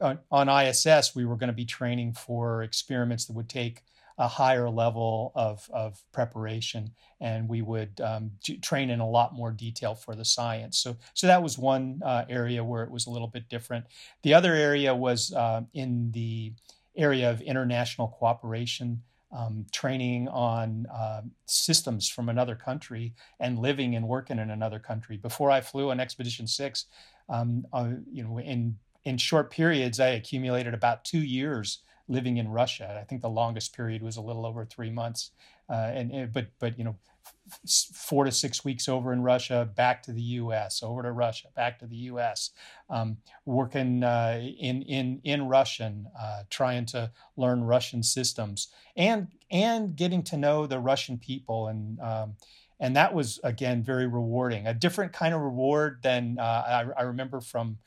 on, 0.00 0.48
ISS, 0.48 1.14
we 1.14 1.24
were 1.24 1.36
going 1.36 1.48
to 1.48 1.54
be 1.54 1.64
training 1.64 2.12
for 2.12 2.62
experiments 2.62 3.26
that 3.26 3.34
would 3.34 3.48
take 3.48 3.82
a 4.18 4.26
higher 4.26 4.68
level 4.68 5.30
of, 5.36 5.68
of 5.72 6.02
preparation 6.12 6.90
and 7.20 7.48
we 7.48 7.62
would 7.62 8.00
um, 8.00 8.30
train 8.62 8.90
in 8.90 8.98
a 9.00 9.08
lot 9.08 9.32
more 9.34 9.52
detail 9.52 9.94
for 9.94 10.16
the 10.16 10.24
science. 10.24 10.78
So, 10.78 10.96
so 11.14 11.28
that 11.28 11.42
was 11.42 11.56
one 11.56 12.00
uh, 12.04 12.24
area 12.28 12.62
where 12.62 12.82
it 12.82 12.90
was 12.90 13.06
a 13.06 13.10
little 13.10 13.28
bit 13.28 13.48
different. 13.48 13.86
The 14.22 14.34
other 14.34 14.54
area 14.54 14.94
was 14.94 15.32
uh, 15.32 15.62
in 15.72 16.10
the 16.10 16.52
area 16.96 17.30
of 17.30 17.40
international 17.40 18.08
cooperation. 18.08 19.02
Um, 19.30 19.66
training 19.72 20.26
on 20.28 20.86
uh, 20.86 21.20
systems 21.44 22.08
from 22.08 22.30
another 22.30 22.54
country 22.54 23.12
and 23.40 23.58
living 23.58 23.94
and 23.94 24.08
working 24.08 24.38
in 24.38 24.48
another 24.48 24.78
country. 24.78 25.18
Before 25.18 25.50
I 25.50 25.60
flew 25.60 25.90
on 25.90 26.00
Expedition 26.00 26.46
Six, 26.46 26.86
um, 27.28 27.66
uh, 27.74 27.90
you 28.10 28.24
know, 28.24 28.38
in 28.40 28.78
in 29.04 29.18
short 29.18 29.50
periods, 29.50 30.00
I 30.00 30.08
accumulated 30.08 30.74
about 30.74 31.04
two 31.04 31.20
years 31.20 31.78
living 32.08 32.38
in 32.38 32.48
Russia. 32.48 32.98
I 33.00 33.04
think 33.04 33.22
the 33.22 33.28
longest 33.28 33.76
period 33.76 34.02
was 34.02 34.16
a 34.16 34.22
little 34.22 34.46
over 34.46 34.64
three 34.64 34.90
months. 34.90 35.30
Uh, 35.68 35.90
and, 35.94 36.32
but 36.32 36.48
but 36.58 36.78
you 36.78 36.84
know, 36.84 36.96
four 37.92 38.24
to 38.24 38.32
six 38.32 38.64
weeks 38.64 38.88
over 38.88 39.12
in 39.12 39.22
Russia, 39.22 39.68
back 39.76 40.02
to 40.02 40.12
the 40.12 40.22
U.S., 40.22 40.82
over 40.82 41.02
to 41.02 41.12
Russia, 41.12 41.48
back 41.54 41.78
to 41.80 41.86
the 41.86 41.96
U.S., 41.96 42.50
um, 42.88 43.18
working 43.44 44.02
uh, 44.02 44.40
in 44.40 44.82
in 44.82 45.20
in 45.24 45.48
Russian, 45.48 46.06
uh, 46.18 46.42
trying 46.50 46.86
to 46.86 47.10
learn 47.36 47.64
Russian 47.64 48.02
systems, 48.02 48.68
and 48.96 49.28
and 49.50 49.94
getting 49.96 50.22
to 50.24 50.36
know 50.36 50.66
the 50.66 50.78
Russian 50.78 51.18
people 51.18 51.68
and. 51.68 52.00
Um, 52.00 52.36
and 52.80 52.94
that 52.94 53.12
was 53.12 53.40
again 53.42 53.82
very 53.82 54.06
rewarding 54.06 54.68
a 54.68 54.72
different 54.72 55.12
kind 55.12 55.34
of 55.34 55.40
reward 55.40 55.98
than 56.04 56.38
uh, 56.38 56.42
I, 56.96 57.00
I, 57.00 57.02
remember 57.02 57.40
from 57.40 57.78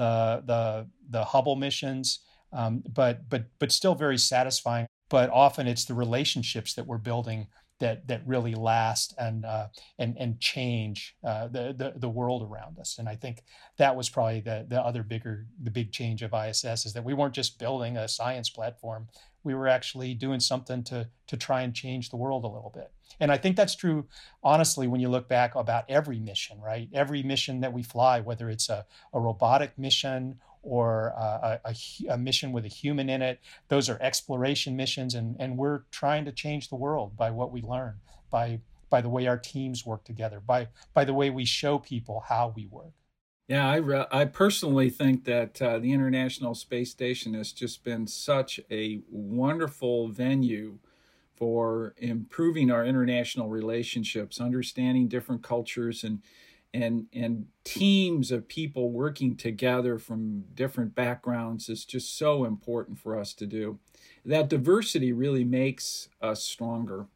the 0.00 0.42
the 0.46 0.86
the 1.10 1.24
Hubble 1.24 1.56
missions, 1.56 2.20
um, 2.52 2.82
but 2.94 3.28
but 3.28 3.44
but 3.58 3.70
still 3.70 3.94
very 3.94 4.16
satisfying. 4.16 4.86
But 5.10 5.28
often 5.30 5.66
it's 5.66 5.84
the 5.84 5.94
relationships 5.94 6.74
that 6.74 6.86
we're 6.86 6.98
building 6.98 7.48
that 7.80 8.06
that 8.06 8.22
really 8.26 8.54
last 8.54 9.14
and 9.18 9.44
uh, 9.44 9.66
and 9.98 10.16
and 10.18 10.40
change 10.40 11.16
uh, 11.24 11.48
the, 11.48 11.74
the 11.76 11.94
the 11.96 12.08
world 12.08 12.42
around 12.42 12.78
us. 12.78 12.98
And 12.98 13.08
I 13.08 13.16
think 13.16 13.42
that 13.78 13.96
was 13.96 14.08
probably 14.08 14.40
the 14.40 14.66
the 14.68 14.80
other 14.80 15.02
bigger 15.02 15.46
the 15.62 15.70
big 15.70 15.92
change 15.92 16.22
of 16.22 16.32
ISS 16.32 16.86
is 16.86 16.92
that 16.92 17.04
we 17.04 17.14
weren't 17.14 17.34
just 17.34 17.58
building 17.58 17.96
a 17.96 18.08
science 18.08 18.48
platform 18.48 19.08
we 19.42 19.54
were 19.54 19.68
actually 19.68 20.14
doing 20.14 20.40
something 20.40 20.82
to 20.84 21.08
to 21.26 21.36
try 21.36 21.62
and 21.62 21.74
change 21.74 22.10
the 22.10 22.16
world 22.16 22.44
a 22.44 22.48
little 22.48 22.70
bit. 22.70 22.90
And 23.20 23.30
I 23.30 23.36
think 23.36 23.56
that's 23.56 23.74
true, 23.74 24.06
honestly, 24.42 24.86
when 24.86 25.00
you 25.00 25.08
look 25.08 25.28
back 25.28 25.54
about 25.54 25.84
every 25.88 26.18
mission, 26.18 26.60
right? 26.60 26.88
Every 26.92 27.22
mission 27.22 27.60
that 27.60 27.72
we 27.72 27.82
fly, 27.82 28.20
whether 28.20 28.50
it's 28.50 28.68
a, 28.68 28.86
a 29.12 29.20
robotic 29.20 29.78
mission 29.78 30.40
or 30.62 31.08
a, 31.16 31.60
a, 31.64 31.74
a, 32.10 32.18
mission 32.18 32.52
with 32.52 32.64
a 32.64 32.68
human 32.68 33.08
in 33.08 33.22
it, 33.22 33.40
those 33.68 33.88
are 33.88 33.98
exploration 34.00 34.76
missions, 34.76 35.14
and, 35.14 35.36
and 35.38 35.56
we're 35.56 35.82
trying 35.90 36.24
to 36.24 36.32
change 36.32 36.68
the 36.68 36.76
world 36.76 37.16
by 37.16 37.30
what 37.30 37.50
we 37.52 37.62
learn, 37.62 37.94
by 38.30 38.60
by 38.90 39.00
the 39.00 39.08
way 39.08 39.28
our 39.28 39.38
teams 39.38 39.86
work 39.86 40.04
together, 40.04 40.40
by 40.40 40.68
by 40.92 41.04
the 41.04 41.14
way 41.14 41.30
we 41.30 41.44
show 41.44 41.78
people 41.78 42.24
how 42.28 42.52
we 42.56 42.66
work. 42.66 42.92
Yeah, 43.48 43.68
I, 43.68 43.76
re- 43.76 44.06
I 44.12 44.26
personally 44.26 44.90
think 44.90 45.24
that 45.24 45.60
uh, 45.60 45.80
the 45.80 45.92
International 45.92 46.54
Space 46.54 46.92
Station 46.92 47.34
has 47.34 47.50
just 47.50 47.82
been 47.82 48.06
such 48.06 48.60
a 48.70 49.00
wonderful 49.10 50.06
venue 50.06 50.78
for 51.34 51.94
improving 51.96 52.70
our 52.70 52.84
international 52.84 53.48
relationships, 53.48 54.40
understanding 54.40 55.08
different 55.08 55.42
cultures 55.42 56.04
and 56.04 56.20
and 56.72 57.06
and 57.12 57.46
teams 57.64 58.30
of 58.30 58.48
people 58.48 58.90
working 58.90 59.36
together 59.36 59.98
from 59.98 60.44
different 60.54 60.94
backgrounds 60.94 61.68
is 61.68 61.84
just 61.84 62.16
so 62.16 62.44
important 62.44 62.98
for 62.98 63.18
us 63.18 63.34
to 63.34 63.46
do. 63.46 63.78
That 64.24 64.48
diversity 64.48 65.12
really 65.12 65.44
makes 65.44 66.08
us 66.20 66.44
stronger 66.44 67.08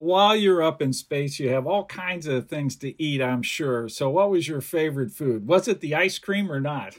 while 0.00 0.34
you're 0.34 0.62
up 0.62 0.80
in 0.80 0.94
space, 0.94 1.38
you 1.38 1.50
have 1.50 1.66
all 1.66 1.84
kinds 1.84 2.26
of 2.26 2.48
things 2.48 2.74
to 2.76 3.00
eat, 3.00 3.20
I'm 3.20 3.42
sure. 3.42 3.88
So, 3.88 4.08
what 4.08 4.30
was 4.30 4.48
your 4.48 4.62
favorite 4.62 5.12
food? 5.12 5.46
Was 5.46 5.68
it 5.68 5.80
the 5.80 5.94
ice 5.94 6.18
cream 6.18 6.50
or 6.50 6.58
not? 6.58 6.96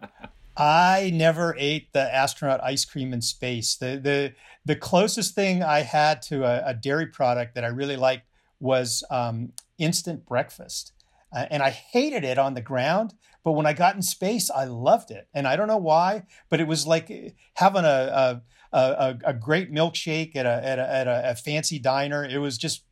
I 0.56 1.10
never 1.14 1.56
ate 1.56 1.92
the 1.92 2.14
astronaut 2.14 2.62
ice 2.62 2.84
cream 2.84 3.12
in 3.12 3.22
space. 3.22 3.76
The 3.76 3.98
the 4.02 4.34
the 4.64 4.76
closest 4.76 5.34
thing 5.34 5.62
I 5.62 5.80
had 5.80 6.20
to 6.22 6.44
a, 6.44 6.70
a 6.70 6.74
dairy 6.74 7.06
product 7.06 7.54
that 7.54 7.64
I 7.64 7.68
really 7.68 7.96
liked 7.96 8.26
was 8.58 9.04
um, 9.08 9.52
instant 9.78 10.26
breakfast, 10.26 10.92
uh, 11.34 11.46
and 11.50 11.62
I 11.62 11.70
hated 11.70 12.24
it 12.24 12.38
on 12.38 12.54
the 12.54 12.60
ground. 12.60 13.14
But 13.44 13.52
when 13.52 13.66
I 13.66 13.72
got 13.72 13.96
in 13.96 14.02
space, 14.02 14.50
I 14.50 14.64
loved 14.64 15.10
it, 15.10 15.28
and 15.34 15.48
I 15.48 15.56
don't 15.56 15.66
know 15.66 15.76
why, 15.76 16.24
but 16.48 16.60
it 16.60 16.68
was 16.68 16.86
like 16.86 17.34
having 17.54 17.84
a, 17.84 17.88
a 17.88 18.42
a, 18.72 19.18
a, 19.24 19.34
great 19.34 19.70
milkshake 19.70 20.34
at 20.34 20.46
a, 20.46 20.66
at, 20.66 20.78
a, 20.78 20.90
at 20.90 21.06
a, 21.06 21.30
a 21.30 21.34
fancy 21.34 21.78
diner. 21.78 22.24
It 22.24 22.38
was 22.38 22.56
just 22.56 22.84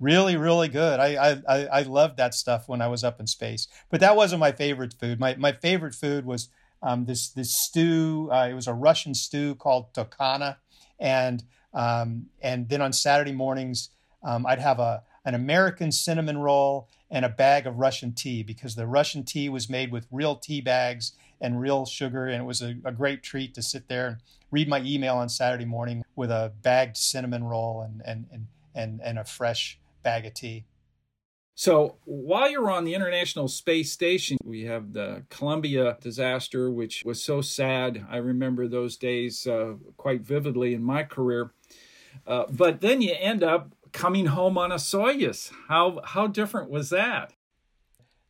really 0.00 0.36
really 0.36 0.68
good. 0.68 1.00
I, 1.00 1.40
I 1.48 1.66
i 1.66 1.82
loved 1.82 2.16
that 2.18 2.34
stuff 2.34 2.68
when 2.68 2.80
i 2.80 2.86
was 2.86 3.04
up 3.04 3.20
in 3.20 3.26
space. 3.26 3.66
But 3.90 4.00
that 4.00 4.16
wasn't 4.16 4.40
my 4.40 4.52
favorite 4.52 4.94
food. 4.98 5.18
My, 5.18 5.34
my 5.36 5.52
favorite 5.52 5.94
food 5.94 6.24
was 6.24 6.48
um, 6.82 7.04
this 7.06 7.28
this 7.30 7.56
stew. 7.56 8.28
Uh, 8.32 8.48
it 8.50 8.54
was 8.54 8.66
a 8.68 8.74
russian 8.74 9.14
stew 9.14 9.54
called 9.56 9.92
tokana 9.94 10.58
and 10.98 11.42
um, 11.74 12.26
and 12.40 12.68
then 12.68 12.80
on 12.80 12.92
saturday 12.92 13.32
mornings 13.32 13.90
um, 14.22 14.46
i'd 14.46 14.60
have 14.60 14.78
a 14.78 15.02
an 15.28 15.34
american 15.34 15.92
cinnamon 15.92 16.38
roll 16.38 16.88
and 17.10 17.24
a 17.24 17.28
bag 17.28 17.66
of 17.66 17.76
russian 17.76 18.12
tea 18.12 18.42
because 18.42 18.74
the 18.74 18.86
russian 18.86 19.22
tea 19.22 19.48
was 19.48 19.68
made 19.68 19.92
with 19.92 20.06
real 20.10 20.34
tea 20.36 20.60
bags 20.60 21.12
and 21.40 21.60
real 21.60 21.86
sugar. 21.86 22.26
And 22.26 22.42
it 22.42 22.46
was 22.46 22.62
a, 22.62 22.76
a 22.84 22.92
great 22.92 23.22
treat 23.22 23.54
to 23.54 23.62
sit 23.62 23.88
there 23.88 24.06
and 24.06 24.16
read 24.50 24.68
my 24.68 24.80
email 24.80 25.16
on 25.16 25.28
Saturday 25.28 25.64
morning 25.64 26.04
with 26.16 26.30
a 26.30 26.52
bagged 26.62 26.96
cinnamon 26.96 27.44
roll 27.44 27.82
and, 27.82 28.02
and, 28.04 28.26
and, 28.32 28.46
and, 28.74 29.00
and 29.02 29.18
a 29.18 29.24
fresh 29.24 29.78
bag 30.02 30.26
of 30.26 30.34
tea. 30.34 30.64
So 31.54 31.96
while 32.04 32.48
you're 32.48 32.70
on 32.70 32.84
the 32.84 32.94
International 32.94 33.48
Space 33.48 33.90
Station, 33.90 34.38
we 34.44 34.62
have 34.64 34.92
the 34.92 35.24
Columbia 35.28 35.98
disaster, 36.00 36.70
which 36.70 37.02
was 37.04 37.22
so 37.22 37.40
sad. 37.40 38.06
I 38.08 38.18
remember 38.18 38.68
those 38.68 38.96
days 38.96 39.44
uh, 39.44 39.74
quite 39.96 40.20
vividly 40.20 40.72
in 40.72 40.84
my 40.84 41.02
career. 41.02 41.50
Uh, 42.24 42.44
but 42.48 42.80
then 42.80 43.02
you 43.02 43.14
end 43.18 43.42
up 43.42 43.72
coming 43.92 44.26
home 44.26 44.58
on 44.58 44.72
a 44.72 44.76
Soyuz. 44.76 45.52
How 45.68 46.00
how 46.04 46.26
different 46.26 46.70
was 46.70 46.90
that? 46.90 47.32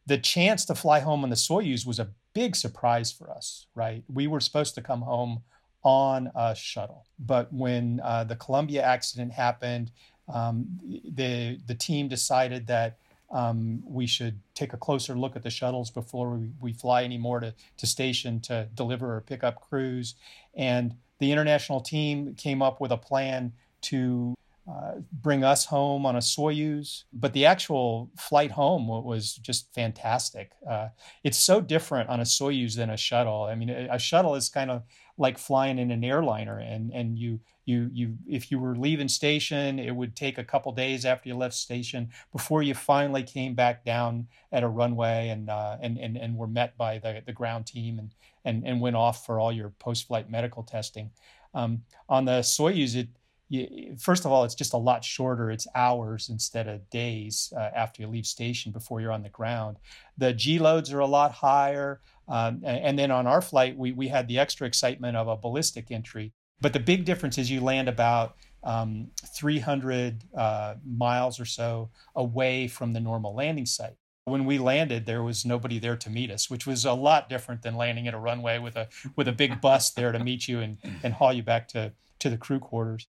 The 0.07 0.19
chance 0.19 0.65
to 0.67 0.75
fly 0.75 1.00
home 1.00 1.23
on 1.23 1.31
the 1.31 1.37
Soyuz 1.37 1.87
was 1.87 1.99
a 1.99 2.11
big 2.33 2.57
surprise 2.57 3.12
for 3.12 3.31
us, 3.31 3.67
right? 3.75 4.05
We 4.12 4.27
were 4.27 4.41
supposed 4.41 4.75
to 4.77 4.83
come 4.83 5.03
home 5.03 5.43
on 5.83 6.31
a 6.35 6.55
shuttle, 6.55 7.07
but 7.19 7.53
when 7.53 8.00
uh, 8.03 8.25
the 8.25 8.37
Columbia 8.37 8.83
accident 8.83 9.33
happened, 9.33 9.91
um, 10.33 10.79
the 11.05 11.59
the 11.67 11.75
team 11.75 12.09
decided 12.09 12.67
that 12.67 12.99
um, 13.31 13.83
we 13.87 14.07
should 14.07 14.41
take 14.55 14.73
a 14.73 14.77
closer 14.77 15.15
look 15.15 15.37
at 15.37 15.43
the 15.43 15.50
shuttles 15.50 15.91
before 15.91 16.31
we, 16.31 16.50
we 16.61 16.73
fly 16.73 17.05
anymore 17.05 17.41
to, 17.41 17.55
to 17.77 17.87
station 17.87 18.41
to 18.41 18.69
deliver 18.75 19.17
or 19.17 19.21
pick 19.21 19.45
up 19.45 19.61
crews. 19.61 20.15
And 20.55 20.95
the 21.19 21.31
international 21.31 21.81
team 21.81 22.35
came 22.35 22.62
up 22.62 22.81
with 22.81 22.91
a 22.91 22.97
plan 22.97 23.53
to 23.83 24.35
uh, 24.68 24.96
bring 25.12 25.44
us 25.44 25.64
home 25.64 26.04
on 26.04 26.16
a 26.16 26.20
Soyuz. 26.20 27.04
But 27.12 27.32
the 27.32 27.46
actual 27.46 28.10
flight 28.18 28.50
home 28.50 28.87
was 28.87 29.34
just 29.37 29.72
fantastic. 29.75 30.52
Uh, 30.68 30.88
it's 31.25 31.38
so 31.38 31.60
different 31.60 32.10
on 32.10 32.20
a 32.20 32.25
Soyuz 32.25 32.76
than 32.76 32.90
a 32.90 32.96
shuttle. 32.96 33.44
I 33.44 33.54
mean, 33.54 33.70
a, 33.70 33.88
a 33.92 33.98
shuttle 33.98 34.34
is 34.34 34.48
kind 34.50 34.70
of 34.70 34.82
like 35.16 35.38
flying 35.38 35.78
in 35.78 35.90
an 35.90 36.04
airliner, 36.04 36.58
and 36.58 36.92
and 36.92 37.18
you 37.18 37.40
you 37.64 37.90
you 37.92 38.16
if 38.28 38.50
you 38.50 38.58
were 38.58 38.76
leaving 38.76 39.08
station, 39.08 39.78
it 39.78 39.94
would 39.94 40.14
take 40.14 40.38
a 40.38 40.44
couple 40.44 40.72
days 40.72 41.04
after 41.04 41.28
you 41.28 41.37
left 41.37 41.54
station 41.54 42.10
before 42.32 42.62
you 42.62 42.75
finally 42.75 43.22
came 43.22 43.54
back 43.54 43.84
down 43.84 44.26
at 44.52 44.62
a 44.62 44.68
runway 44.68 45.28
and 45.28 45.48
uh, 45.48 45.76
and 45.80 45.98
and 45.98 46.16
and 46.16 46.37
were 46.37 46.46
met 46.46 46.76
by 46.76 46.98
the 46.98 47.22
the 47.25 47.32
ground 47.32 47.66
team 47.66 47.98
and 47.98 48.14
and 48.44 48.66
and 48.66 48.80
went 48.80 48.96
off 48.96 49.25
for 49.25 49.40
all 49.40 49.52
your 49.52 49.70
post 49.78 50.08
flight 50.08 50.30
medical 50.30 50.62
testing. 50.62 51.10
Um, 51.54 51.82
on 52.08 52.26
the 52.26 52.40
Soyuz, 52.40 52.94
it 52.94 53.08
you, 53.49 53.97
first 53.99 54.25
of 54.25 54.33
all, 54.33 54.45
it's 54.45 54.55
just 54.55 54.75
a 54.75 54.78
lot 54.78 55.05
shorter. 55.05 55.50
It's 55.50 55.67
hours 55.75 56.28
instead 56.28 56.69
of 56.69 56.88
days 56.90 57.52
uh, 57.57 57.71
after 57.75 58.02
you 58.02 58.09
leave 58.09 58.26
station 58.26 58.73
before 58.73 59.00
you're 59.00 59.12
on 59.12 59.23
the 59.23 59.28
ground. 59.28 59.78
The 60.19 60.33
G 60.33 60.59
loads 60.59 60.93
are 60.93 61.00
a 61.00 61.07
lot 61.07 61.33
higher. 61.33 62.00
Um, 62.28 62.61
and 62.62 62.99
then 62.99 63.11
on 63.11 63.26
our 63.26 63.40
flight, 63.40 63.76
we, 63.76 63.93
we 63.93 64.09
had 64.09 64.28
the 64.28 64.38
extra 64.38 64.67
excitement 64.67 65.17
of 65.17 65.28
a 65.28 65.37
ballistic 65.37 65.90
entry. 65.90 66.33
But 66.61 66.73
the 66.73 66.81
big 66.81 67.05
difference 67.05 67.38
is 67.38 67.50
you 67.50 67.61
land 67.61 67.88
about 67.88 68.37
um, 68.64 69.09
300 69.35 70.25
uh, 70.37 70.75
miles 70.85 71.40
or 71.40 71.45
so 71.45 71.90
away 72.17 72.69
from 72.69 72.93
the 72.93 73.00
normal 73.00 73.35
landing 73.35 73.67
site. 73.67 73.95
When 74.25 74.45
we 74.45 74.59
landed, 74.59 75.07
there 75.07 75.23
was 75.23 75.47
nobody 75.47 75.78
there 75.78 75.97
to 75.97 76.11
meet 76.11 76.31
us, 76.31 76.50
which 76.50 76.67
was 76.67 76.85
a 76.85 76.93
lot 76.93 77.31
different 77.31 77.62
than 77.62 77.76
landing 77.76 78.09
at 78.09 78.14
a 78.14 78.19
runway 78.19 78.59
with 78.59 78.76
a 78.76 78.88
with 79.17 79.26
a 79.26 79.33
big 79.33 79.62
bus 79.62 79.90
there 79.93 80.12
to 80.12 80.19
meet 80.19 80.47
you 80.47 80.61
and, 80.61 80.76
and 81.02 81.14
haul 81.14 81.33
you 81.33 81.43
back 81.43 81.67
to, 81.69 81.93
to 82.19 82.28
the 82.28 82.37
crew 82.37 82.59
quarters. 82.59 83.07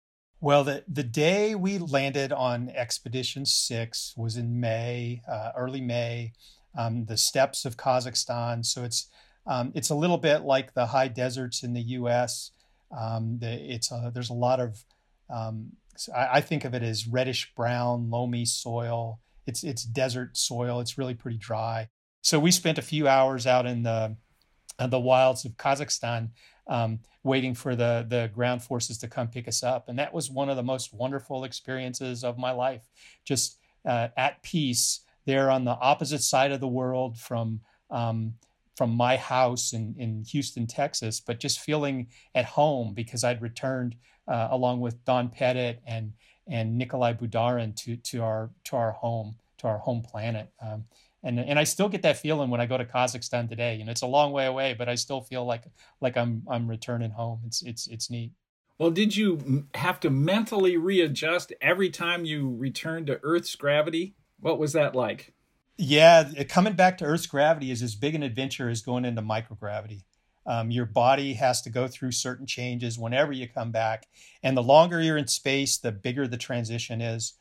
Well, 0.43 0.65
the, 0.65 0.83
the 0.89 1.03
day 1.03 1.55
we 1.55 1.77
landed 1.77 2.33
on 2.33 2.69
Expedition 2.75 3.45
6 3.45 4.13
was 4.17 4.35
in 4.35 4.59
May, 4.59 5.21
uh, 5.25 5.53
early 5.55 5.79
May, 5.79 6.33
um, 6.77 7.05
the 7.05 7.15
steppes 7.15 7.63
of 7.63 7.77
Kazakhstan. 7.77 8.65
So 8.65 8.83
it's, 8.83 9.07
um, 9.47 9.71
it's 9.73 9.89
a 9.89 9.95
little 9.95 10.17
bit 10.17 10.41
like 10.41 10.73
the 10.73 10.87
high 10.87 11.07
deserts 11.07 11.63
in 11.63 11.71
the 11.71 11.81
US. 11.81 12.51
Um, 12.91 13.37
the, 13.39 13.53
it's 13.53 13.89
a, 13.89 14.11
there's 14.13 14.31
a 14.31 14.33
lot 14.33 14.59
of, 14.59 14.83
um, 15.29 15.77
I, 16.13 16.27
I, 16.33 16.41
think 16.41 16.65
of 16.65 16.73
it 16.73 16.83
as 16.83 17.07
reddish 17.07 17.53
brown, 17.55 18.09
loamy 18.09 18.43
soil. 18.43 19.21
It's, 19.47 19.63
it's 19.63 19.85
desert 19.85 20.35
soil. 20.35 20.81
It's 20.81 20.97
really 20.97 21.15
pretty 21.15 21.37
dry. 21.37 21.87
So 22.21 22.37
we 22.37 22.51
spent 22.51 22.77
a 22.77 22.81
few 22.81 23.07
hours 23.07 23.47
out 23.47 23.65
in 23.65 23.83
the, 23.83 24.17
uh, 24.79 24.87
the 24.87 24.99
wilds 24.99 25.45
of 25.45 25.55
Kazakhstan 25.57 26.29
um, 26.67 26.99
waiting 27.23 27.53
for 27.53 27.75
the 27.75 28.05
the 28.09 28.29
ground 28.33 28.63
forces 28.63 28.97
to 28.99 29.07
come 29.07 29.27
pick 29.27 29.47
us 29.47 29.63
up, 29.63 29.89
and 29.89 29.99
that 29.99 30.13
was 30.13 30.29
one 30.29 30.49
of 30.49 30.55
the 30.55 30.63
most 30.63 30.93
wonderful 30.93 31.43
experiences 31.43 32.23
of 32.23 32.37
my 32.37 32.51
life. 32.51 32.89
Just 33.25 33.59
uh, 33.85 34.09
at 34.17 34.41
peace 34.43 35.01
there 35.25 35.49
on 35.49 35.65
the 35.65 35.71
opposite 35.71 36.21
side 36.21 36.51
of 36.51 36.59
the 36.59 36.67
world 36.67 37.17
from 37.17 37.59
um, 37.89 38.33
from 38.75 38.89
my 38.91 39.17
house 39.17 39.73
in, 39.73 39.93
in 39.99 40.23
Houston, 40.23 40.65
Texas, 40.65 41.19
but 41.19 41.39
just 41.39 41.59
feeling 41.59 42.07
at 42.33 42.45
home 42.45 42.93
because 42.93 43.23
I'd 43.23 43.41
returned 43.41 43.95
uh, 44.27 44.47
along 44.51 44.79
with 44.79 45.03
Don 45.05 45.29
Pettit 45.29 45.81
and 45.85 46.13
and 46.47 46.77
Nikolai 46.77 47.13
Budarin 47.13 47.75
to 47.83 47.95
to 47.97 48.23
our 48.23 48.49
to 48.65 48.75
our 48.75 48.91
home 48.91 49.35
to 49.59 49.67
our 49.67 49.77
home 49.77 50.01
planet. 50.01 50.49
Um, 50.61 50.85
and 51.23 51.39
and 51.39 51.57
I 51.57 51.63
still 51.63 51.89
get 51.89 52.01
that 52.01 52.17
feeling 52.17 52.49
when 52.49 52.61
I 52.61 52.65
go 52.65 52.77
to 52.77 52.85
Kazakhstan 52.85 53.49
today. 53.49 53.75
You 53.75 53.85
know, 53.85 53.91
it's 53.91 54.01
a 54.01 54.07
long 54.07 54.31
way 54.31 54.45
away, 54.45 54.75
but 54.77 54.89
I 54.89 54.95
still 54.95 55.21
feel 55.21 55.45
like 55.45 55.63
like 56.01 56.17
I'm 56.17 56.43
I'm 56.49 56.67
returning 56.67 57.11
home. 57.11 57.41
It's 57.45 57.61
it's 57.61 57.87
it's 57.87 58.09
neat. 58.09 58.31
Well, 58.77 58.91
did 58.91 59.15
you 59.15 59.67
have 59.75 59.99
to 60.01 60.09
mentally 60.09 60.77
readjust 60.77 61.53
every 61.61 61.89
time 61.89 62.25
you 62.25 62.55
returned 62.55 63.07
to 63.07 63.19
Earth's 63.23 63.55
gravity? 63.55 64.15
What 64.39 64.59
was 64.59 64.73
that 64.73 64.95
like? 64.95 65.33
Yeah, 65.77 66.43
coming 66.49 66.73
back 66.73 66.97
to 66.97 67.05
Earth's 67.05 67.27
gravity 67.27 67.71
is 67.71 67.81
as 67.81 67.95
big 67.95 68.15
an 68.15 68.23
adventure 68.23 68.69
as 68.69 68.81
going 68.81 69.05
into 69.05 69.21
microgravity. 69.21 70.03
Um, 70.45 70.71
your 70.71 70.85
body 70.85 71.33
has 71.35 71.61
to 71.61 71.69
go 71.69 71.87
through 71.87 72.11
certain 72.11 72.45
changes 72.45 72.99
whenever 72.99 73.31
you 73.31 73.47
come 73.47 73.71
back. 73.71 74.07
And 74.41 74.57
the 74.57 74.63
longer 74.63 75.01
you're 75.01 75.17
in 75.17 75.27
space, 75.27 75.77
the 75.77 75.91
bigger 75.91 76.27
the 76.27 76.37
transition 76.37 76.99
is. 76.99 77.33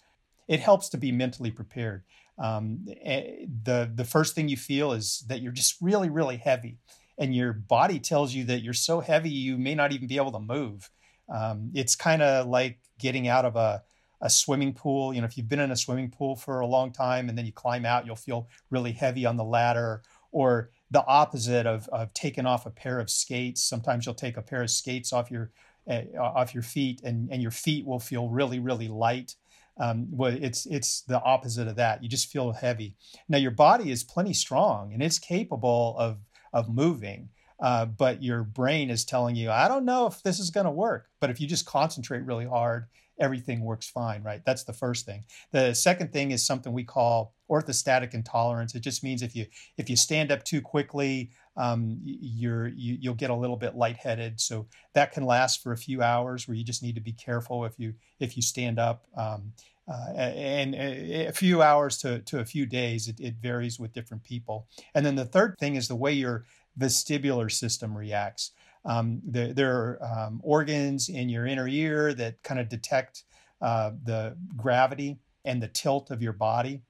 It 0.49 0.61
helps 0.61 0.89
to 0.91 0.99
be 0.99 1.13
mentally 1.13 1.51
prepared 1.51 2.05
um, 2.39 2.87
eh, 3.03 3.47
the 3.63 3.91
the 3.95 4.05
first 4.05 4.35
thing 4.35 4.49
you 4.49 4.57
feel 4.57 4.93
is 4.93 5.25
that 5.29 5.41
you're 5.41 5.53
just 5.53 5.77
really 5.81 6.11
really 6.11 6.37
heavy, 6.37 6.79
and 7.19 7.35
your 7.35 7.53
body 7.53 7.99
tells 7.99 8.35
you 8.35 8.45
that 8.45 8.63
you're 8.63 8.75
so 8.75 9.01
heavy 9.01 9.31
you 9.31 9.59
may 9.59 9.75
not 9.75 9.93
even 9.93 10.09
be 10.09 10.17
able 10.17 10.33
to 10.33 10.41
move. 10.41 10.91
Um, 11.33 11.71
it's 11.75 11.97
kind 11.97 12.23
of 12.23 12.47
like 12.47 12.79
getting 12.99 13.29
out 13.29 13.45
of 13.45 13.57
a 13.57 13.83
a 14.21 14.31
swimming 14.31 14.73
pool. 14.73 15.13
You 15.13 15.21
know, 15.21 15.27
if 15.27 15.37
you've 15.37 15.49
been 15.49 15.61
in 15.61 15.73
a 15.73 15.77
swimming 15.77 16.11
pool 16.11 16.37
for 16.37 16.61
a 16.61 16.67
long 16.67 16.93
time 16.93 17.29
and 17.29 17.37
then 17.37 17.45
you 17.45 17.53
climb 17.53 17.85
out, 17.85 18.07
you'll 18.07 18.17
feel 18.17 18.49
really 18.71 18.93
heavy 18.93 19.27
on 19.27 19.37
the 19.37 19.45
ladder. 19.45 20.03
Or 20.31 20.71
the 20.93 21.05
opposite 21.07 21.67
of, 21.67 21.89
of 21.89 22.13
taking 22.15 22.47
off 22.47 22.67
a 22.67 22.71
pair 22.71 23.01
of 23.01 23.11
skates. 23.11 23.63
Sometimes 23.63 24.07
you'll 24.07 24.15
take 24.15 24.37
a 24.37 24.43
pair 24.43 24.63
of 24.63 24.71
skates 24.71 25.13
off 25.13 25.31
your 25.31 25.51
uh, 25.89 26.03
off 26.19 26.55
your 26.55 26.63
feet, 26.63 27.01
and, 27.03 27.29
and 27.33 27.43
your 27.43 27.51
feet 27.51 27.85
will 27.85 27.99
feel 27.99 28.29
really 28.29 28.61
really 28.61 28.89
light 28.89 29.35
um, 29.79 30.09
well, 30.11 30.37
it's 30.41 30.67
it's 30.67 31.03
the 31.03 31.21
opposite 31.23 31.69
of 31.69 31.77
that. 31.77 32.03
You 32.03 32.09
just 32.09 32.31
feel 32.31 32.53
heavy. 32.53 32.95
Now 33.29 33.39
your 33.39 33.51
body 33.51 33.91
is 33.91 34.05
plenty 34.05 34.35
strong 34.35 34.93
and 34.93 35.03
it's 35.03 35.19
capable 35.19 35.97
of 35.99 36.19
of 36.53 36.69
moving, 36.69 37.31
uh, 37.61 37.87
but 37.87 38.23
your 38.23 38.43
brain 38.43 38.91
is 38.91 39.05
telling 39.05 39.37
you, 39.37 39.51
I 39.51 39.69
don't 39.69 39.85
know 39.85 40.07
if 40.07 40.23
this 40.23 40.39
is 40.39 40.51
going 40.51 40.67
to 40.67 40.73
work. 40.73 41.09
But 41.21 41.31
if 41.31 41.41
you 41.41 41.47
just 41.47 41.65
concentrate 41.65 42.21
really 42.21 42.45
hard, 42.45 42.87
everything 43.19 43.65
works 43.65 43.89
fine. 43.89 44.23
Right? 44.23 44.43
That's 44.45 44.65
the 44.65 44.75
first 44.75 45.07
thing. 45.07 45.25
The 45.53 45.73
second 45.75 46.13
thing 46.13 46.33
is 46.33 46.45
something 46.45 46.73
we 46.73 46.85
call 46.85 47.35
orthostatic 47.51 48.15
intolerance. 48.15 48.75
It 48.75 48.81
just 48.81 49.03
means 49.03 49.23
if 49.23 49.35
you 49.35 49.47
if 49.79 49.89
you 49.89 49.97
stand 49.97 50.31
up 50.31 50.45
too 50.45 50.61
quickly, 50.61 51.31
um, 51.57 51.99
you're 52.03 52.69
you, 52.69 52.97
you'll 53.01 53.15
get 53.15 53.31
a 53.31 53.35
little 53.35 53.57
bit 53.57 53.77
lightheaded. 53.77 54.41
So 54.41 54.67
that 54.95 55.13
can 55.13 55.25
last 55.25 55.63
for 55.63 55.73
a 55.73 55.77
few 55.77 56.03
hours, 56.03 56.49
where 56.49 56.57
you 56.57 56.65
just 56.65 56.83
need 56.83 56.95
to 56.95 57.01
be 57.01 57.13
careful 57.13 57.65
if 57.65 57.79
you 57.79 57.95
if 58.21 58.37
you 58.37 58.43
stand 58.43 58.79
up. 58.79 59.07
Um, 59.17 59.53
uh, 59.89 60.13
and 60.15 60.75
a 60.77 61.33
few 61.33 61.61
hours 61.61 61.99
to, 61.99 62.21
to 62.21 62.39
a 62.39 62.45
few 62.45 62.67
days, 62.67 63.09
it, 63.09 63.19
it 63.19 63.35
varies 63.43 63.81
with 63.81 63.93
different 63.93 64.23
people. 64.23 64.69
And 64.95 65.05
then 65.05 65.17
the 65.17 65.25
third 65.25 65.57
thing 65.59 65.75
is 65.75 65.89
the 65.89 65.97
way 65.97 66.13
your 66.13 66.45
vestibular 66.79 67.51
system 67.51 67.97
reacts. 67.97 68.53
Um, 68.85 69.21
there, 69.25 69.53
there, 69.53 69.77
are 69.77 69.99
um, 70.03 70.41
organs 70.43 71.09
in 71.09 71.29
your 71.29 71.47
inner 71.47 71.69
ear 71.69 72.15
that 72.15 72.43
kind 72.43 72.61
of 72.61 72.69
detect 72.69 73.25
uh, 73.61 73.93
the 74.05 74.37
gravity 74.57 75.19
and 75.45 75.63
the 75.63 75.69
tilt 75.69 76.11
of 76.11 76.23
your 76.23 76.33
body. 76.33 76.83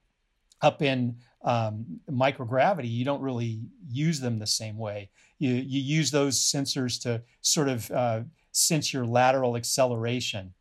Up 0.60 0.80
in 0.80 1.16
um, 1.44 2.00
microgravity, 2.10 2.90
you 2.90 3.04
don't 3.04 3.20
really 3.20 3.60
use 3.88 4.20
them 4.20 4.38
the 4.38 4.46
same 4.46 4.78
way. 4.78 5.10
You, 5.38 5.54
you 5.54 5.80
use 5.80 6.10
those 6.10 6.38
sensors 6.38 7.00
to 7.02 7.22
sort 7.40 7.68
of 7.68 7.90
uh, 7.90 8.20
sense 8.52 8.92
your 8.92 9.06
lateral 9.06 9.56
acceleration, 9.56 10.54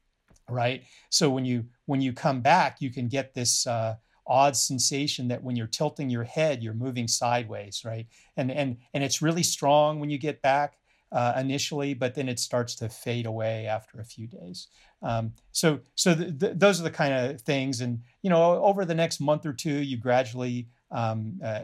right? 0.50 0.84
So 1.10 1.30
when 1.30 1.46
you 1.46 1.66
when 1.86 2.02
you 2.02 2.14
come 2.14 2.42
back, 2.42 2.82
you 2.82 2.90
can 2.90 3.08
get 3.08 3.34
this 3.34 3.68
uh, 3.68 3.96
odd 4.26 4.56
sensation 4.56 5.28
that 5.28 5.44
when 5.44 5.56
you're 5.56 5.68
tilting 5.68 6.10
your 6.10 6.24
head, 6.24 6.64
you're 6.64 6.74
moving 6.74 7.08
sideways, 7.08 7.84
right? 7.86 8.08
And 8.36 8.52
and 8.52 8.78
and 8.94 9.04
it's 9.04 9.22
really 9.22 9.44
strong 9.44 10.00
when 10.00 10.10
you 10.10 10.18
get 10.18 10.42
back. 10.42 10.78
Uh, 11.14 11.34
initially, 11.38 11.94
but 11.94 12.16
then 12.16 12.30
it 12.30 12.40
starts 12.40 12.74
to 12.74 12.88
fade 12.88 13.26
away 13.26 13.68
after 13.68 14.00
a 14.00 14.06
few 14.06 14.28
days. 14.28 14.70
Um, 15.02 15.34
so, 15.52 15.80
so 15.96 16.16
th- 16.16 16.40
th- 16.40 16.54
those 16.56 16.80
are 16.80 16.84
the 16.84 16.92
kind 16.92 17.14
of 17.14 17.42
things, 17.42 17.82
and 17.82 18.02
you 18.22 18.30
know, 18.30 18.64
over 18.64 18.86
the 18.86 18.96
next 18.96 19.20
month 19.20 19.46
or 19.46 19.54
two, 19.54 19.82
you 19.82 19.98
gradually 19.98 20.68
um, 20.92 21.40
uh, 21.44 21.64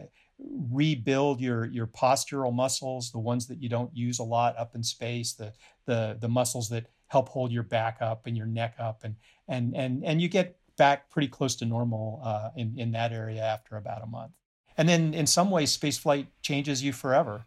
rebuild 0.70 1.40
your 1.40 1.66
your 1.66 1.86
postural 1.86 2.52
muscles, 2.52 3.10
the 3.10 3.18
ones 3.18 3.46
that 3.46 3.62
you 3.62 3.68
don't 3.68 3.94
use 3.96 4.18
a 4.18 4.24
lot 4.24 4.56
up 4.58 4.74
in 4.74 4.82
space, 4.82 5.34
the 5.34 5.52
the 5.86 6.16
the 6.20 6.28
muscles 6.28 6.68
that 6.70 6.86
help 7.08 7.28
hold 7.28 7.52
your 7.52 7.62
back 7.62 7.98
up 8.00 8.26
and 8.26 8.36
your 8.36 8.46
neck 8.46 8.74
up, 8.78 9.04
and 9.04 9.14
and 9.48 9.76
and 9.76 10.04
and 10.04 10.20
you 10.20 10.28
get 10.28 10.56
back 10.76 11.10
pretty 11.10 11.28
close 11.28 11.56
to 11.56 11.64
normal 11.64 12.20
uh, 12.24 12.50
in 12.56 12.74
in 12.76 12.92
that 12.92 13.12
area 13.12 13.42
after 13.42 13.76
about 13.76 14.02
a 14.02 14.06
month. 14.06 14.32
And 14.76 14.88
then 14.88 15.12
in 15.12 15.26
some 15.26 15.50
ways, 15.50 15.76
spaceflight 15.76 16.26
changes 16.40 16.82
you 16.82 16.92
forever 16.92 17.46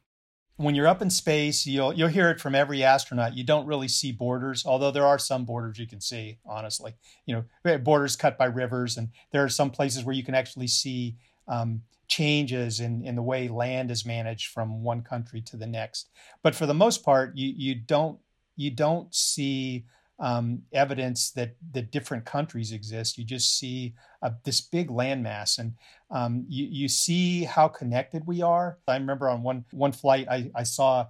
when 0.58 0.76
you're 0.76 0.88
up 0.88 1.02
in 1.02 1.10
space, 1.10 1.66
you'll 1.66 1.94
you'll 1.94 2.10
hear 2.10 2.30
it 2.30 2.40
from 2.40 2.56
every 2.56 2.84
astronaut. 2.84 3.36
You 3.36 3.44
don't 3.44 3.66
really 3.66 3.88
see 3.88 4.12
borders, 4.12 4.66
although 4.66 4.92
there 4.92 5.06
are 5.06 5.20
some 5.20 5.46
borders 5.46 5.80
you 5.80 5.88
can 5.88 6.02
see. 6.02 6.38
Honestly, 6.46 6.94
you 7.26 7.44
know, 7.64 7.78
borders 7.80 8.16
cut 8.16 8.38
by 8.38 8.46
rivers, 8.46 8.98
and 8.98 9.10
there 9.32 9.44
are 9.44 9.50
some 9.50 9.72
places 9.72 10.04
where 10.04 10.16
you 10.16 10.24
can 10.24 10.36
actually 10.36 10.68
see 10.68 11.18
um, 11.48 11.82
changes 12.08 12.80
in 12.80 13.04
in 13.04 13.16
the 13.16 13.24
way 13.24 13.48
land 13.48 13.90
is 13.90 14.06
managed 14.06 14.52
from 14.52 14.84
one 14.84 15.02
country 15.02 15.42
to 15.42 15.58
the 15.58 15.68
next. 15.68 16.10
But 16.44 16.56
for 16.56 16.66
the 16.66 16.74
most 16.74 17.04
part, 17.04 17.36
you 17.36 17.54
you 17.56 17.76
don't 17.76 18.20
you 18.56 18.72
don't 18.72 19.14
see 19.14 19.86
um, 20.22 20.62
evidence 20.72 21.32
that 21.32 21.56
that 21.74 21.92
different 21.92 22.26
countries 22.26 22.72
exist. 22.72 23.18
You 23.18 23.26
just 23.26 23.58
see 23.58 23.96
uh, 24.22 24.30
this 24.46 24.62
big 24.62 24.90
landmass, 24.90 25.58
and 25.58 25.74
um, 26.12 26.46
you 26.48 26.68
you 26.68 26.88
see 26.88 27.44
how 27.44 27.68
connected 27.68 28.26
we 28.28 28.42
are. 28.42 28.78
I 28.88 28.96
remember 28.96 29.30
on 29.30 29.42
one 29.42 29.66
one 29.72 29.92
flight, 29.92 30.28
I, 30.30 30.52
I 30.56 30.64
saw 30.64 31.08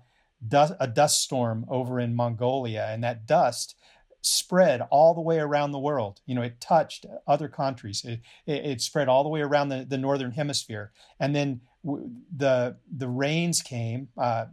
dust, 0.48 0.74
a 0.80 0.88
dust 0.88 1.22
storm 1.22 1.66
over 1.68 2.00
in 2.00 2.16
Mongolia, 2.16 2.88
and 2.90 3.04
that 3.04 3.28
dust 3.28 3.76
spread 4.22 4.82
all 4.92 5.14
the 5.14 5.22
way 5.22 5.40
around 5.40 5.72
the 5.72 5.80
world. 5.80 6.22
You 6.26 6.36
know, 6.36 6.44
it 6.44 6.62
touched 6.62 7.06
other 7.28 7.50
countries. 7.50 8.06
It, 8.06 8.22
it, 8.46 8.66
it 8.66 8.82
spread 8.82 9.10
all 9.10 9.24
the 9.24 9.30
way 9.30 9.42
around 9.42 9.70
the, 9.70 9.86
the 9.88 9.98
northern 9.98 10.32
hemisphere, 10.32 10.94
and 11.20 11.36
then 11.36 11.62
w- 11.84 12.10
the 12.36 12.78
the 12.96 13.10
rains 13.10 13.62
came 13.62 14.08
uh, 14.18 14.46